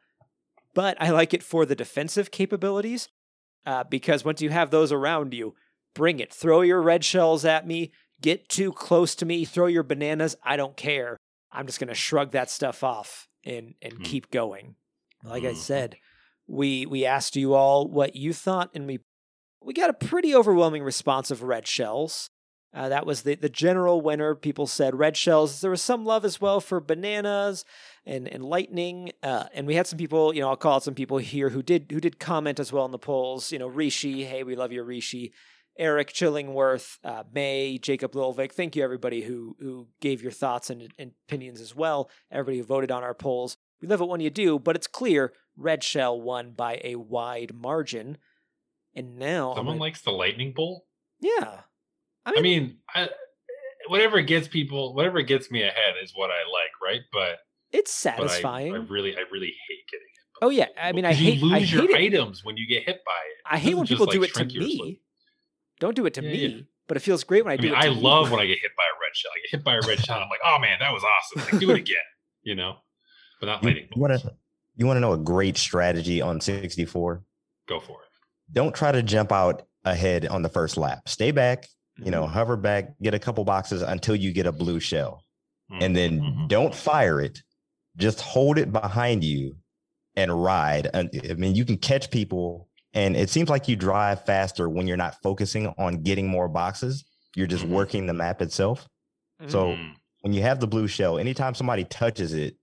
[0.76, 3.10] but I like it for the defensive capabilities
[3.66, 5.56] uh, because once you have those around you,
[5.96, 6.32] bring it.
[6.32, 7.92] Throw your red shells at me.
[8.22, 9.46] Get too close to me.
[9.46, 10.36] Throw your bananas.
[10.44, 11.18] I don't care.
[11.52, 14.04] I'm just going to shrug that stuff off and and mm.
[14.04, 14.76] keep going.
[15.24, 15.57] Like I mm-hmm.
[15.57, 15.97] said,
[16.47, 18.99] we we asked you all what you thought, and we
[19.63, 22.30] we got a pretty overwhelming response of red shells.
[22.74, 24.34] Uh, that was the, the general winner.
[24.34, 25.59] People said red shells.
[25.59, 27.65] There was some love as well for bananas
[28.05, 29.11] and, and lightning.
[29.22, 31.61] Uh, and we had some people, you know, I'll call out some people here who
[31.61, 33.51] did who did comment as well in the polls.
[33.51, 35.34] You know, Rishi, hey, we love you, Rishi.
[35.78, 38.51] Eric Chillingworth, uh, May, Jacob Lilvik.
[38.51, 42.09] Thank you, everybody who who gave your thoughts and, and opinions as well.
[42.32, 43.57] Everybody who voted on our polls.
[43.82, 47.53] We love it when you do, but it's clear Red Shell won by a wide
[47.53, 48.17] margin.
[48.95, 50.84] And now Someone I'm likes the lightning bolt.
[51.19, 51.61] yeah.
[52.25, 53.09] I mean, I,
[53.88, 57.01] whatever gets people, whatever gets me ahead is what I like, right?
[57.11, 57.39] But
[57.71, 58.73] it's but I, satisfying.
[58.73, 60.45] I really, I really hate getting it.
[60.45, 62.19] oh yeah, I mean, I hate you lose I your hate it.
[62.19, 63.38] items when you get hit by it.
[63.55, 64.77] I hate when people do it to me.
[64.77, 64.97] slip.
[65.79, 66.45] Don't do it to Yeah, me.
[66.45, 66.61] yeah.
[66.88, 68.34] But it feels great when I I do mean, it I love you.
[68.34, 69.32] when I get hit by a red shell.
[69.34, 70.17] I get hit by a red shell.
[70.19, 71.51] I'm like, oh man, that was awesome.
[71.53, 71.95] Like, do it again.
[72.43, 72.75] You know,
[73.42, 73.89] but not You, lightning.
[73.98, 74.20] Wanna,
[74.78, 77.22] you want to know a great strategy on 64?
[77.68, 78.08] Go for it.
[78.54, 81.10] Don't try to jump out ahead on the first lap.
[81.10, 81.68] Stay back,
[81.98, 82.34] you know, Mm-hmm.
[82.34, 85.24] hover back, get a couple boxes until you get a blue shell.
[85.80, 86.48] and then Mhm.
[86.50, 87.39] don't fire it.
[87.96, 89.56] Just hold it behind you
[90.18, 90.89] and ride.
[90.94, 91.04] I
[91.38, 95.16] mean, you can catch people, and it seems like you drive faster when you're not
[95.24, 97.06] focusing on getting more boxes.
[97.38, 98.86] You're just working the map itself.
[99.48, 99.94] So Mm.
[100.20, 102.58] when you have the blue shell, anytime somebody touches it,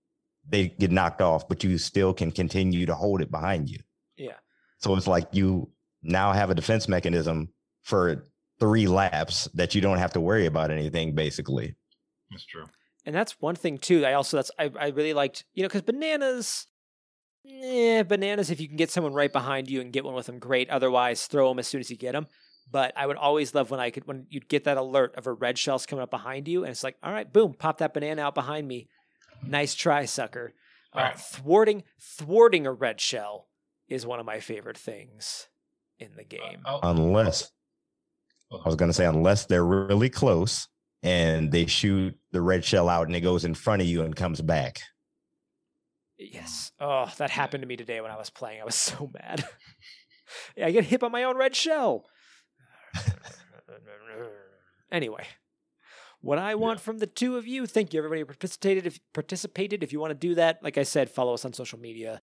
[0.49, 3.78] they get knocked off, but you still can continue to hold it behind you.
[4.16, 4.36] Yeah.
[4.78, 5.70] So it's like you
[6.03, 7.49] now have a defense mechanism
[7.82, 8.26] for
[8.61, 11.76] three laps that you don't have to worry about anything, basically.
[12.30, 12.66] That's true.
[13.07, 14.05] and that's one thing too.
[14.05, 16.66] I also that's I, I really liked you know because bananas,
[17.42, 18.51] yeah, bananas.
[18.51, 20.68] If you can get someone right behind you and get one with them, great.
[20.70, 22.26] Otherwise, throw them as soon as you get them.
[22.70, 25.32] But I would always love when I could when you'd get that alert of a
[25.32, 28.22] red shell's coming up behind you, and it's like, all right, boom, pop that banana
[28.22, 28.88] out behind me.
[29.47, 30.55] Nice try, sucker.
[30.93, 31.18] Uh, Right.
[31.18, 33.49] Thwarting thwarting a red shell
[33.89, 35.49] is one of my favorite things
[35.99, 36.62] in the game.
[36.66, 37.51] Oh, Unless
[38.53, 40.68] I was going to say, unless they're really close
[41.03, 44.16] and they shoot the red shell out and it goes in front of you and
[44.16, 44.80] comes back.
[46.18, 46.72] Yes.
[46.80, 48.61] Oh, that happened to me today when I was playing.
[48.61, 49.47] I was so mad.
[50.57, 52.07] yeah, I get hit by my own red shell.
[54.91, 55.24] anyway,
[56.20, 58.86] what I want from the two of you, thank you everybody who participated.
[58.86, 61.78] If participated, if you want to do that, like I said, follow us on social
[61.78, 62.20] media,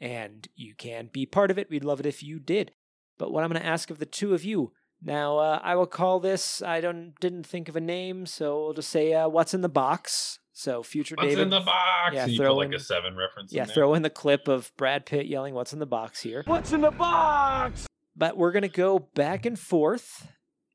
[0.00, 1.70] and you can be part of it.
[1.70, 2.72] We'd love it if you did.
[3.18, 4.72] But what I'm going to ask of the two of you
[5.02, 6.60] now, uh, I will call this.
[6.62, 9.68] I don't didn't think of a name, so we'll just say uh, "What's in the
[9.68, 11.26] box." So future David.
[11.26, 12.14] What's David, in the box?
[12.14, 13.52] yeah, throw put like a seven reference.
[13.52, 16.42] yeah, in throw in the clip of Brad Pitt yelling, What's in the box here?
[16.46, 17.86] What's in the box?
[18.16, 20.26] But we're going to go back and forth,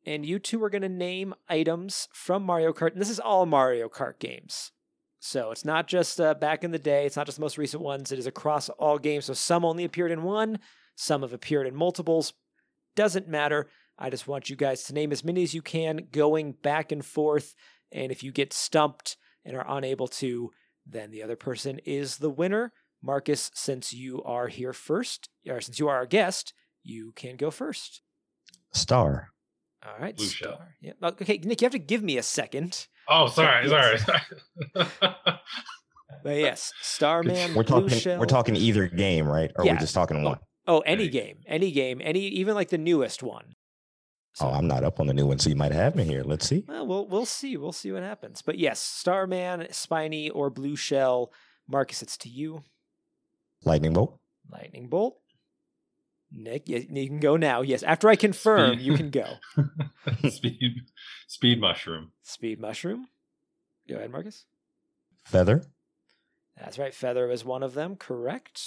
[0.06, 2.94] and you two are going to name items from Mario Kart.
[2.94, 4.72] And this is all Mario Kart games.
[5.20, 7.82] So it's not just uh, back in the day, it's not just the most recent
[7.82, 9.26] ones, it is across all games.
[9.26, 10.60] So some only appeared in one,
[10.96, 12.34] some have appeared in multiples.
[12.96, 13.70] Doesn't matter.
[13.98, 17.06] I just want you guys to name as many as you can, going back and
[17.06, 17.56] forth.
[17.92, 20.52] And if you get stumped and are unable to,
[20.86, 22.74] then the other person is the winner.
[23.02, 27.52] Marcus, since you are here first, or since you are our guest, you can go
[27.52, 28.02] first.
[28.74, 29.33] Star.
[29.86, 30.54] All right, Blue shell.
[30.56, 30.76] Star.
[30.82, 30.94] Yeah.
[31.04, 32.88] Okay, Nick, you have to give me a second.
[33.10, 33.98] Oh, sorry, sorry.
[34.76, 35.40] Yes.
[36.24, 38.20] But yes, Starman, We're Blue talking Shell.
[38.20, 39.52] we're talking either game, right?
[39.58, 39.74] Or Yeah.
[39.74, 40.40] we're just talking oh, one.
[40.68, 43.56] Oh, any Any game, any game, any even like the newest one.
[44.36, 46.24] So, Oh, I'm not up on the new one, so you might have me here.
[46.24, 46.64] Let's see.
[46.68, 47.58] well, we'll we'll see.
[47.58, 48.42] We'll see what happens.
[48.42, 51.32] But yes, Starman, Spiny, or Blue Shell.
[51.68, 52.64] Marcus, it's to you.
[53.66, 54.20] Lightning bolt.
[54.50, 55.20] Lightning Bolt.
[56.36, 57.62] Nick, you, you can go now.
[57.62, 58.86] Yes, after I confirm, Speed.
[58.86, 59.36] you can go.
[60.30, 60.82] speed,
[61.28, 62.12] speed mushroom.
[62.24, 63.08] Speed Mushroom.
[63.88, 64.46] Go ahead, Marcus.
[65.26, 65.64] Feather.
[66.58, 66.94] That's right.
[66.94, 67.96] Feather was one of them.
[67.96, 68.62] Correct.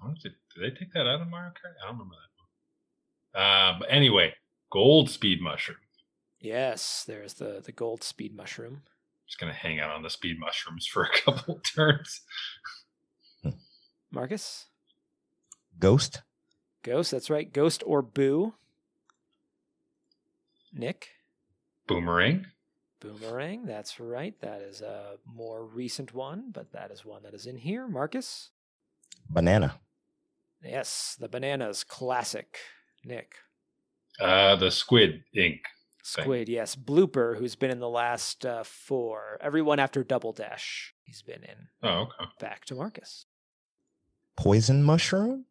[0.00, 1.74] I wonder if they- Did they take that out of Mario Kart?
[1.82, 3.74] I don't remember that one.
[3.74, 4.34] Uh, but anyway,
[4.70, 5.78] gold speed mushroom.
[6.40, 8.82] Yes, there's the the gold speed mushroom.
[9.26, 12.22] Just gonna hang out on the speed mushrooms for a couple of turns.
[14.10, 14.66] Marcus,
[15.78, 16.22] Ghost.
[16.82, 17.10] Ghost.
[17.10, 17.52] That's right.
[17.52, 18.54] Ghost or Boo.
[20.72, 21.08] Nick,
[21.86, 22.46] Boomerang.
[23.00, 23.64] Boomerang.
[23.64, 24.34] That's right.
[24.40, 27.88] That is a more recent one, but that is one that is in here.
[27.88, 28.50] Marcus.
[29.30, 29.80] Banana.
[30.62, 32.58] Yes, the bananas classic.
[33.04, 33.36] Nick.
[34.20, 35.60] Uh, the squid ink.
[36.04, 36.24] thing.
[36.24, 36.74] Squid, yes.
[36.74, 39.38] Blooper, who's been in the last uh, four.
[39.40, 41.68] Everyone after Double Dash, he's been in.
[41.82, 42.30] Oh, okay.
[42.40, 43.26] Back to Marcus.
[44.36, 45.44] Poison mushroom.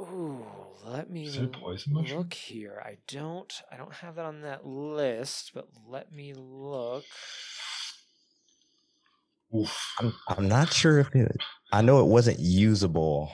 [0.00, 0.44] Ooh,
[0.86, 2.18] let me Is it a poison mushroom?
[2.20, 2.82] look here.
[2.84, 7.04] I don't I don't have that on that list, but let me look.
[9.54, 9.94] Oof.
[10.00, 11.36] I'm I'm not sure if it.
[11.72, 13.30] I know it wasn't usable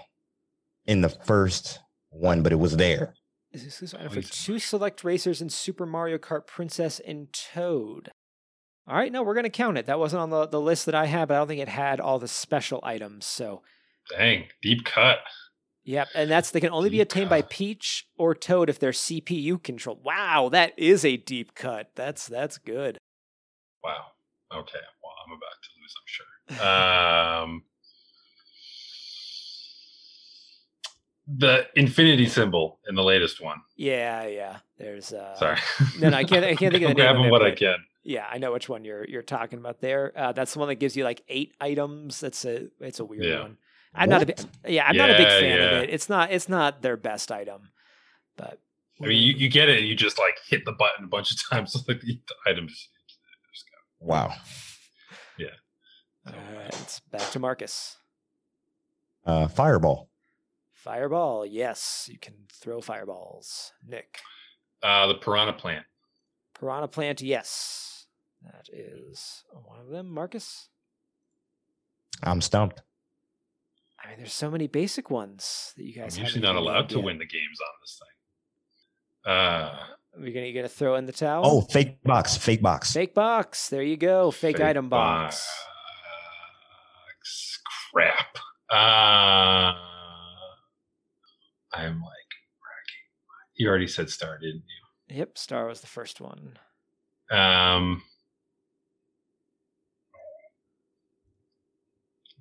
[0.87, 1.79] in the first
[2.11, 3.15] one, but it was there.
[3.53, 8.11] Is exclusive item Oh, for two select racers in Super Mario Kart Princess and Toad.
[8.89, 9.87] All right, no, we're gonna count it.
[9.87, 12.01] That wasn't on the, the list that I had, but I don't think it had
[12.01, 13.25] all the special items.
[13.27, 13.63] So
[14.17, 15.19] Dang, deep cut.
[15.89, 17.43] Yep, and that's they can only be Deep attained by.
[17.43, 20.03] Peach or Toad if they're CPU controlled.
[20.05, 21.91] Wow, that is a deep cut.
[21.95, 22.99] That's that's good.
[23.85, 24.07] Wow.
[24.53, 24.79] Okay.
[25.03, 26.61] Well, I'm about to lose, I'm
[27.47, 27.47] sure.
[27.49, 27.63] Um,
[31.29, 33.61] the infinity symbol in the latest one.
[33.77, 34.59] Yeah, yeah.
[34.79, 35.59] There's uh Sorry.
[36.01, 37.51] no, no, I can't- I can't think of the name of grabbing it, what I
[37.53, 37.77] can.
[38.05, 40.13] Yeah, I know which one you're you're talking about there.
[40.17, 42.21] Uh, that's the one that gives you like eight items.
[42.21, 43.41] That's a it's a weird Yeah.
[43.43, 43.59] one.
[43.97, 45.65] I'm not a big yeah, I'm not a big fan yeah.
[45.65, 45.91] of it.
[45.91, 47.71] It's not it's not their best item.
[48.37, 48.61] But
[49.03, 49.83] I mean, you, you get it.
[49.83, 51.73] You just like hit the button a bunch of times.
[51.73, 52.89] So like the items.
[54.01, 54.35] Wow.
[55.39, 55.49] Yeah.
[56.27, 57.99] All right, it's back to Marcus.
[59.27, 60.09] Uh, fireball.
[60.73, 63.73] Fireball, yes, you can throw fireballs.
[63.87, 64.21] Nick.
[64.83, 65.85] Uh, the piranha plant.
[66.59, 68.07] Piranha plant, yes.
[68.43, 70.09] That is one of them.
[70.09, 70.69] Marcus?
[72.23, 72.83] I'm stumped.
[74.07, 76.97] I mean, there's so many basic ones that you I'm guys usually haven't allowed to
[76.97, 77.05] yet.
[77.05, 79.33] win the games on this thing.
[79.33, 79.79] Uh,
[80.21, 81.43] Are you gonna, you gonna throw in the towel?
[81.45, 82.37] Oh, fake box.
[82.37, 82.93] Fake box.
[82.93, 83.69] fake box.
[83.69, 84.31] There you go.
[84.31, 85.37] Fake, item box.
[85.37, 85.49] box.
[87.93, 88.37] Crap.
[88.71, 89.75] Uh,
[91.75, 92.13] I'm like.
[93.59, 94.65] You already said star, didn't
[95.09, 95.17] you?
[95.17, 96.59] Yep, Star was the first one.
[97.31, 98.03] Um,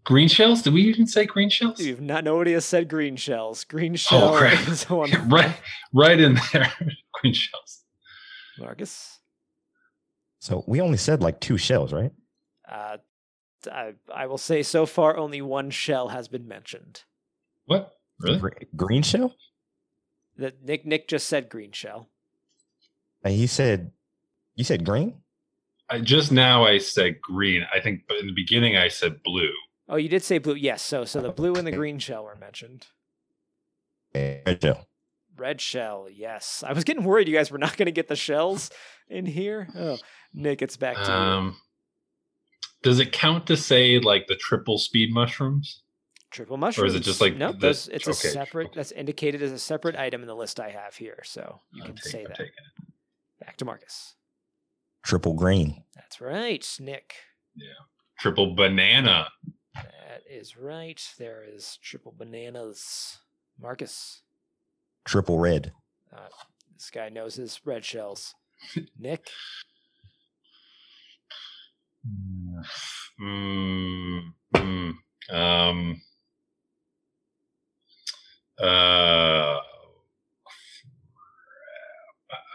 [0.05, 0.61] green shells?
[0.61, 1.79] Did we even say green shells?
[1.81, 3.65] You've not nobody has said green shells.
[3.65, 4.35] Green shells.
[4.35, 4.67] Oh, crap.
[4.69, 5.11] is one.
[5.29, 5.57] right,
[5.93, 6.71] right in there.
[7.21, 7.83] green shells.
[8.57, 9.19] Marcus.
[10.39, 12.11] So we only said like two shells, right?
[12.71, 12.97] Uh,
[13.71, 17.03] I, I will say so far only one shell has been mentioned.
[17.65, 17.97] What?
[18.19, 18.39] Really?
[18.39, 19.35] Gre- Green shell?
[20.37, 22.09] That Nick Nick just said green shell.
[23.23, 23.91] And he said,
[24.55, 25.15] you said green?
[25.89, 27.65] I, just now I said green.
[27.73, 29.51] I think, but in the beginning I said blue.
[29.87, 30.55] Oh, you did say blue.
[30.55, 30.81] Yes.
[30.81, 32.87] So so the blue and the green shell were mentioned.
[34.13, 34.87] Red shell.
[35.37, 36.07] Red shell.
[36.11, 36.63] Yes.
[36.65, 38.71] I was getting worried you guys were not going to get the shells
[39.09, 39.67] in here.
[39.75, 39.97] Oh,
[40.33, 41.07] Nick, it's back to you.
[41.11, 41.57] Um,
[42.81, 45.81] does it count to say like the triple speed mushrooms?
[46.31, 46.83] Triple mushrooms.
[46.93, 47.51] or is it just like no?
[47.51, 48.67] the- those, it's a separate.
[48.67, 48.75] okay.
[48.75, 51.19] That's indicated as a separate item in the list I have here.
[51.23, 52.37] So you I'm can taking- say I'm that.
[52.37, 52.93] taking it.
[53.45, 54.15] Back to Marcus.
[55.03, 55.83] Triple green.
[55.95, 57.15] That's right, Nick.
[57.55, 57.67] Yeah.
[58.19, 59.27] Triple banana.
[59.75, 61.01] That is right.
[61.17, 63.19] There is triple bananas.
[63.59, 64.21] Marcus.
[65.05, 65.71] Triple red.
[66.75, 68.35] This guy knows his red shells.
[68.99, 69.27] Nick.
[73.21, 74.93] Mm, mm,
[75.29, 76.01] um.
[78.61, 79.59] Uh.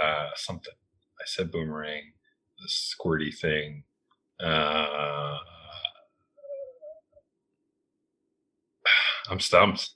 [0.03, 0.73] Uh, something.
[1.19, 2.13] I said boomerang.
[2.59, 3.85] The squirty thing.
[4.39, 5.39] Uh.
[9.31, 9.91] I'm stumped.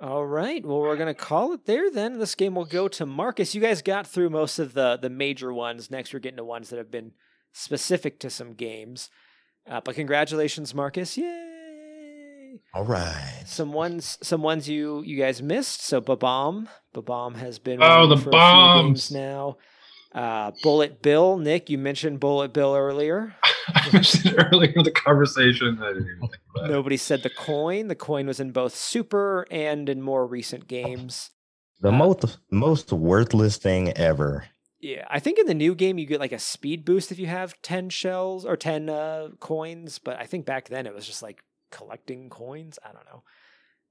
[0.00, 0.64] All right.
[0.64, 2.18] Well, we're going to call it there then.
[2.18, 3.54] This game will go to Marcus.
[3.54, 5.90] You guys got through most of the the major ones.
[5.90, 7.12] Next, we're getting to ones that have been
[7.52, 9.08] specific to some games.
[9.68, 11.16] Uh, but congratulations, Marcus.
[11.16, 12.60] Yay!
[12.74, 13.42] All right.
[13.46, 15.82] Some ones some ones you you guys missed.
[15.82, 16.68] So Bob-omb.
[16.92, 19.10] Bob-omb has been Oh, the for a few games bombs.
[19.12, 19.56] now.
[20.16, 21.36] Uh, Bullet Bill.
[21.36, 23.34] Nick, you mentioned Bullet Bill earlier.
[23.74, 25.78] I mentioned it earlier in the conversation.
[25.82, 26.72] I didn't even think about it.
[26.72, 27.88] Nobody said the coin.
[27.88, 31.30] The coin was in both Super and in more recent games.
[31.80, 34.46] The Uh, most most worthless thing ever.
[34.80, 37.26] Yeah, I think in the new game you get like a speed boost if you
[37.26, 41.22] have 10 shells or 10 uh, coins, but I think back then it was just
[41.22, 42.78] like collecting coins.
[42.82, 43.22] I don't know.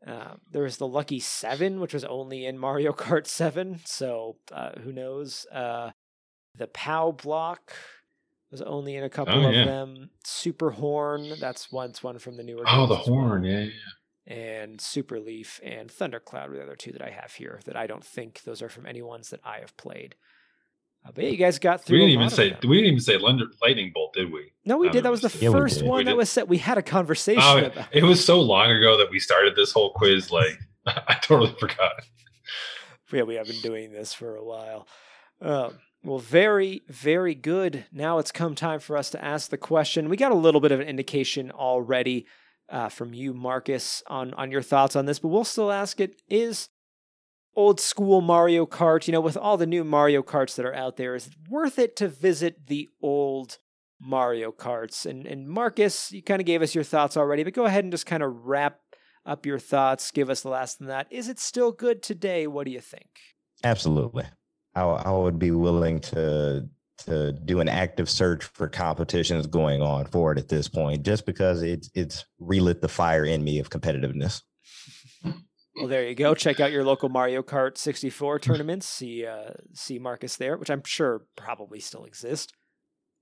[0.08, 4.72] Uh, there was the Lucky Seven, which was only in Mario Kart 7, so uh,
[4.84, 5.46] who knows?
[5.52, 5.92] Uh,
[6.58, 7.74] the POW block
[8.51, 9.66] was only in a couple Oh, of yeah.
[9.66, 10.10] them.
[10.24, 13.43] Super Horn, that's once one from the newer Oh, the as well horn.
[13.43, 13.66] Yeah,
[14.28, 14.34] yeah.
[14.36, 17.88] and Super Leaf and Thundercloud were the other two that I have here that I
[17.88, 20.16] don't think those are from any ones that I have played.
[21.06, 21.95] Uh, but yeah, you guys got through.
[21.97, 22.60] We didn't even lot of say them.
[22.70, 24.51] we didn't even say Lunder- lightning bolt, did we?
[24.66, 25.03] No, we did.
[25.03, 25.38] That was the.
[25.39, 26.18] Yeah, first one We that did.
[26.18, 26.47] was set.
[26.47, 27.88] We had a conversation Oh, about.
[27.91, 30.32] it was so long ago that we started this whole quiz.
[30.32, 31.91] Like I totally forgot.
[33.12, 34.88] Yeah, we have been doing this for a while.
[35.41, 37.86] Um, well, very, very good.
[37.91, 40.08] Now it's come time for us to ask the question.
[40.08, 42.28] We got a little bit of an indication already
[42.70, 46.22] uh, from you, Marcus, on on your thoughts on this, but we'll still ask it.
[46.30, 46.70] Is
[47.56, 50.97] old school Mario Kart, you know, with all the new Mario Karts that are out
[50.97, 53.58] there, is it worth it to visit the old
[53.99, 55.06] Mario Karts?
[55.06, 57.91] And and Marcus, you kind of gave us your thoughts already, but go ahead and
[57.91, 58.80] just kind of wrap
[59.26, 60.12] up your thoughts.
[60.12, 61.08] Give us the last on that.
[61.10, 62.45] Is it still good today?
[62.45, 63.10] What do you think?
[63.64, 64.26] Absolutely.
[64.76, 66.68] I, I would be willing to
[66.98, 71.26] to do an active search for competitions going on for it at this point, just
[71.26, 74.42] because it's it's relit the fire in me of competitiveness.
[75.76, 76.34] Well, there you go.
[76.34, 78.88] Check out your local Mario Kart 64 tournaments.
[78.88, 82.54] See uh, see Marcus there, which I'm sure probably still exist.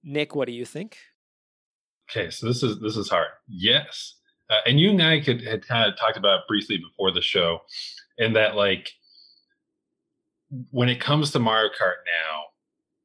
[0.04, 0.98] Nick, what do you think?
[2.12, 3.30] Okay, so this is this is hard.
[3.48, 4.16] Yes,
[4.50, 7.62] uh, and you and I could had kind of talked about briefly before the show,
[8.20, 8.92] and that like
[10.72, 12.42] when it comes to Mario Kart now,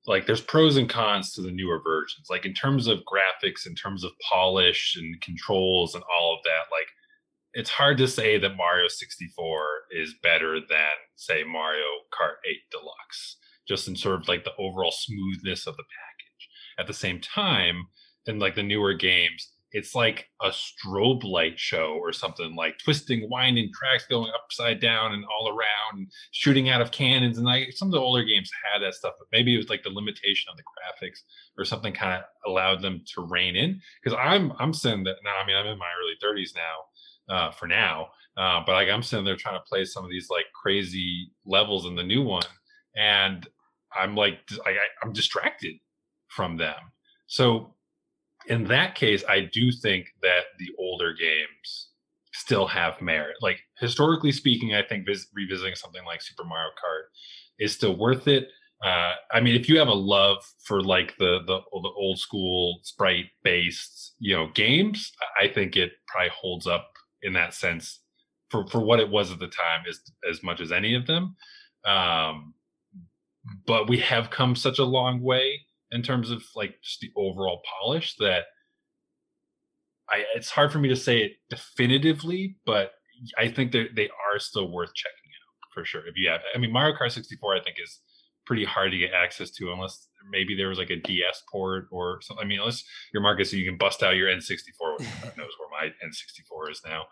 [0.06, 2.28] like there's pros and cons to the newer versions.
[2.30, 6.72] Like in terms of graphics, in terms of polish and controls and all of that,
[6.74, 6.88] like
[7.54, 13.36] it's hard to say that Mario 64 is better than say Mario Kart 8 Deluxe,
[13.66, 16.48] just in sort of like the overall smoothness of the package.
[16.78, 17.88] At the same time,
[18.26, 23.28] in like the newer games, it's like a strobe light show or something like twisting,
[23.28, 27.36] winding tracks going upside down and all around, and shooting out of cannons.
[27.36, 29.82] And like some of the older games had that stuff, but maybe it was like
[29.82, 31.18] the limitation of the graphics
[31.58, 33.80] or something kind of allowed them to rein in.
[34.02, 35.36] Because I'm I'm saying that now.
[35.42, 38.08] I mean, I'm in my early 30s now, uh, for now.
[38.38, 41.86] Uh, but like I'm sitting there trying to play some of these like crazy levels
[41.86, 42.44] in the new one,
[42.96, 43.46] and
[43.94, 45.74] I'm like I, I'm distracted
[46.28, 46.76] from them.
[47.26, 47.74] So
[48.48, 51.90] in that case, I do think that the older games
[52.32, 53.36] still have merit.
[53.40, 57.04] Like historically speaking, I think vis- revisiting something like Super Mario Kart
[57.58, 58.48] is still worth it.
[58.82, 62.78] Uh, I mean, if you have a love for like the the, the old school
[62.82, 66.92] sprite based you know games, I think it probably holds up
[67.22, 68.00] in that sense
[68.50, 71.36] for for what it was at the time as as much as any of them.
[71.84, 72.54] Um,
[73.66, 75.60] but we have come such a long way
[75.92, 78.44] in terms of like just the overall polish that
[80.10, 82.92] I it's hard for me to say it definitively, but
[83.38, 86.06] I think that they are still worth checking out for sure.
[86.06, 88.00] If you have, I mean, Mario Kart 64, I think is
[88.46, 92.20] pretty hard to get access to unless maybe there was like a DS port or
[92.22, 92.44] something.
[92.44, 95.68] I mean, unless your Marcus so you can bust out your N64, which knows where
[95.70, 97.02] my N64 is now.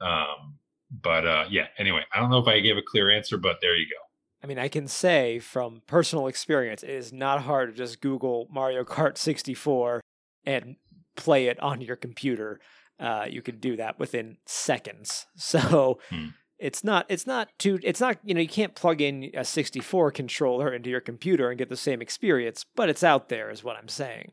[0.00, 0.58] Um,
[1.02, 3.76] but uh, yeah, anyway, I don't know if I gave a clear answer, but there
[3.76, 4.03] you go.
[4.44, 8.46] I mean, I can say from personal experience, it is not hard to just Google
[8.52, 10.02] Mario Kart 64
[10.44, 10.76] and
[11.16, 12.60] play it on your computer.
[13.00, 15.24] Uh, you can do that within seconds.
[15.38, 16.26] So Hmm.
[16.58, 20.10] it's not it's not too it's not you know you can't plug in a 64
[20.10, 23.78] controller into your computer and get the same experience, but it's out there is what
[23.78, 24.32] I'm saying.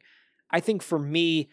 [0.51, 1.49] I think for me,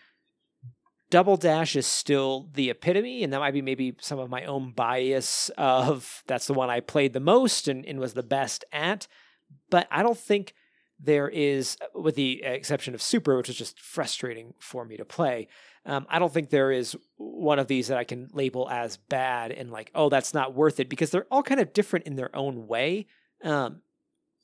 [1.11, 4.73] Double Dash is still the epitome, and that might be maybe some of my own
[4.73, 9.07] bias of that's the one I played the most and, and was the best at.
[9.71, 10.55] But I don't think
[11.01, 15.49] there is, with the exception of Super, which is just frustrating for me to play.
[15.87, 19.53] Um, I don't think there is one of these that I can label as bad
[19.53, 22.35] and like, oh, that's not worth it because they're all kind of different in their
[22.37, 23.07] own way.
[23.43, 23.81] Um,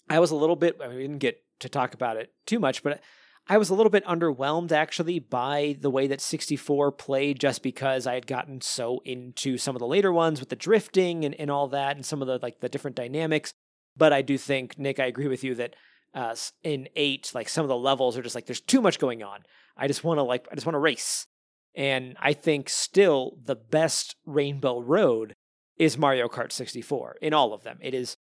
[0.08, 2.60] I was a little bit, I mean, we didn't get to talk about it too
[2.60, 3.00] much, but
[3.46, 8.06] I was a little bit underwhelmed actually by the way that 64 played just because
[8.06, 11.50] I had gotten so into some of the later ones with the drifting and, and
[11.50, 13.52] all that and some of the like the different dynamics.
[13.96, 15.76] But I do think, Nick, I agree with you that
[16.14, 19.22] uh, in eight, like some of the levels are just like there's too much going
[19.22, 19.40] on.
[19.76, 21.26] I just want to like I just want to race.
[21.74, 25.34] And I think still the best Rainbow Road
[25.76, 27.78] is Mario Kart 64 in all of them.
[27.80, 28.16] It is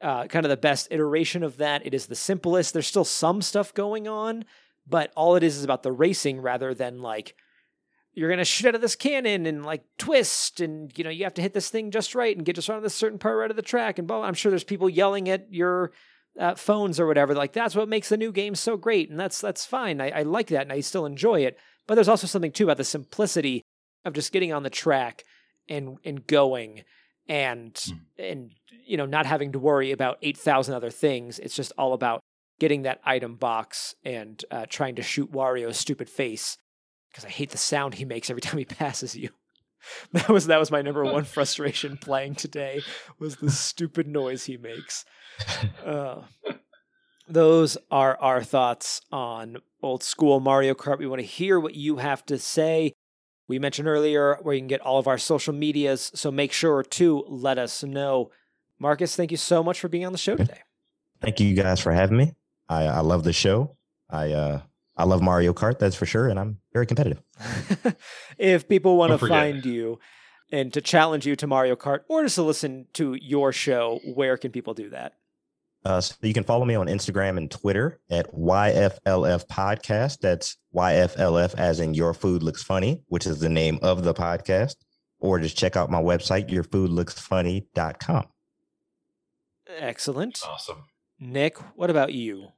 [0.00, 1.86] uh, kind of the best iteration of that.
[1.86, 2.72] It is the simplest.
[2.72, 4.44] There's still some stuff going on,
[4.86, 7.34] but all it is is about the racing rather than like
[8.12, 11.34] you're gonna shoot out of this cannon and like twist and you know you have
[11.34, 13.56] to hit this thing just right and get just on this certain part right of
[13.56, 14.22] the track and blah.
[14.22, 15.92] I'm sure there's people yelling at your
[16.38, 17.34] uh, phones or whatever.
[17.34, 20.00] Like that's what makes the new game so great, and that's that's fine.
[20.00, 21.58] I, I like that and I still enjoy it.
[21.86, 23.62] But there's also something too about the simplicity
[24.04, 25.24] of just getting on the track
[25.68, 26.84] and and going
[27.28, 28.52] and and
[28.86, 32.20] you know not having to worry about 8000 other things it's just all about
[32.58, 36.58] getting that item box and uh, trying to shoot wario's stupid face
[37.10, 39.30] because i hate the sound he makes every time he passes you
[40.12, 42.80] that was that was my number one frustration playing today
[43.18, 45.04] was the stupid noise he makes
[45.84, 46.22] uh,
[47.28, 51.96] those are our thoughts on old school mario kart we want to hear what you
[51.96, 52.94] have to say
[53.48, 56.82] we mentioned earlier where you can get all of our social medias, so make sure
[56.82, 58.30] to let us know.
[58.78, 60.60] Marcus, thank you so much for being on the show today.
[61.20, 62.32] Thank you guys for having me.
[62.68, 63.76] I, I love the show.
[64.10, 64.60] I uh,
[64.96, 67.20] I love Mario Kart, that's for sure, and I'm very competitive.
[68.38, 69.98] if people want to find you
[70.52, 74.36] and to challenge you to Mario Kart or just to listen to your show, where
[74.36, 75.14] can people do that?
[75.84, 80.20] Uh, so you can follow me on Instagram and Twitter at YFLF Podcast.
[80.20, 84.76] That's YFLF as in Your Food Looks Funny, which is the name of the podcast.
[85.18, 88.26] or just check out my website, yourfoodlooksfunny.com.
[89.78, 90.40] Excellent.
[90.46, 90.84] Awesome.
[91.24, 92.48] Nick, what about you?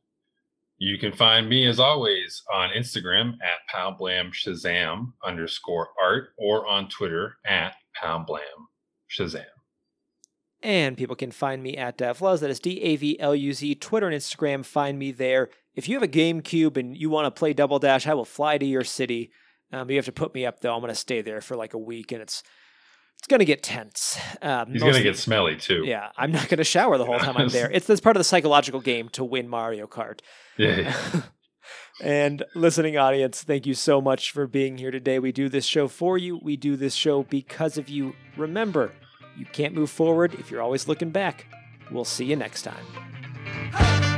[0.79, 6.89] You can find me as always on Instagram at Palblam Shazam underscore art or on
[6.89, 8.41] Twitter at Palblam
[9.09, 9.45] Shazam.
[10.63, 12.41] And people can find me at Davluz.
[12.41, 13.77] That is D A V L U Z.
[13.77, 14.65] Twitter and Instagram.
[14.65, 15.49] Find me there.
[15.75, 18.59] If you have a GameCube and you want to play Double Dash, I will fly
[18.59, 19.31] to your city.
[19.73, 20.75] Um, you have to put me up though.
[20.75, 22.43] I'm going to stay there for like a week, and it's
[23.27, 24.21] it's going to get tense.
[24.41, 25.83] Um, He's going to get smelly too.
[25.85, 27.69] Yeah, I'm not going to shower the whole time I'm there.
[27.75, 30.21] It's that's part of the psychological game to win Mario Kart.
[30.57, 30.77] Yeah.
[30.77, 31.23] yeah.
[32.01, 35.19] and listening audience, thank you so much for being here today.
[35.19, 36.39] We do this show for you.
[36.41, 38.15] We do this show because of you.
[38.37, 38.93] Remember,
[39.37, 41.47] you can't move forward if you're always looking back.
[41.91, 44.16] We'll see you next time.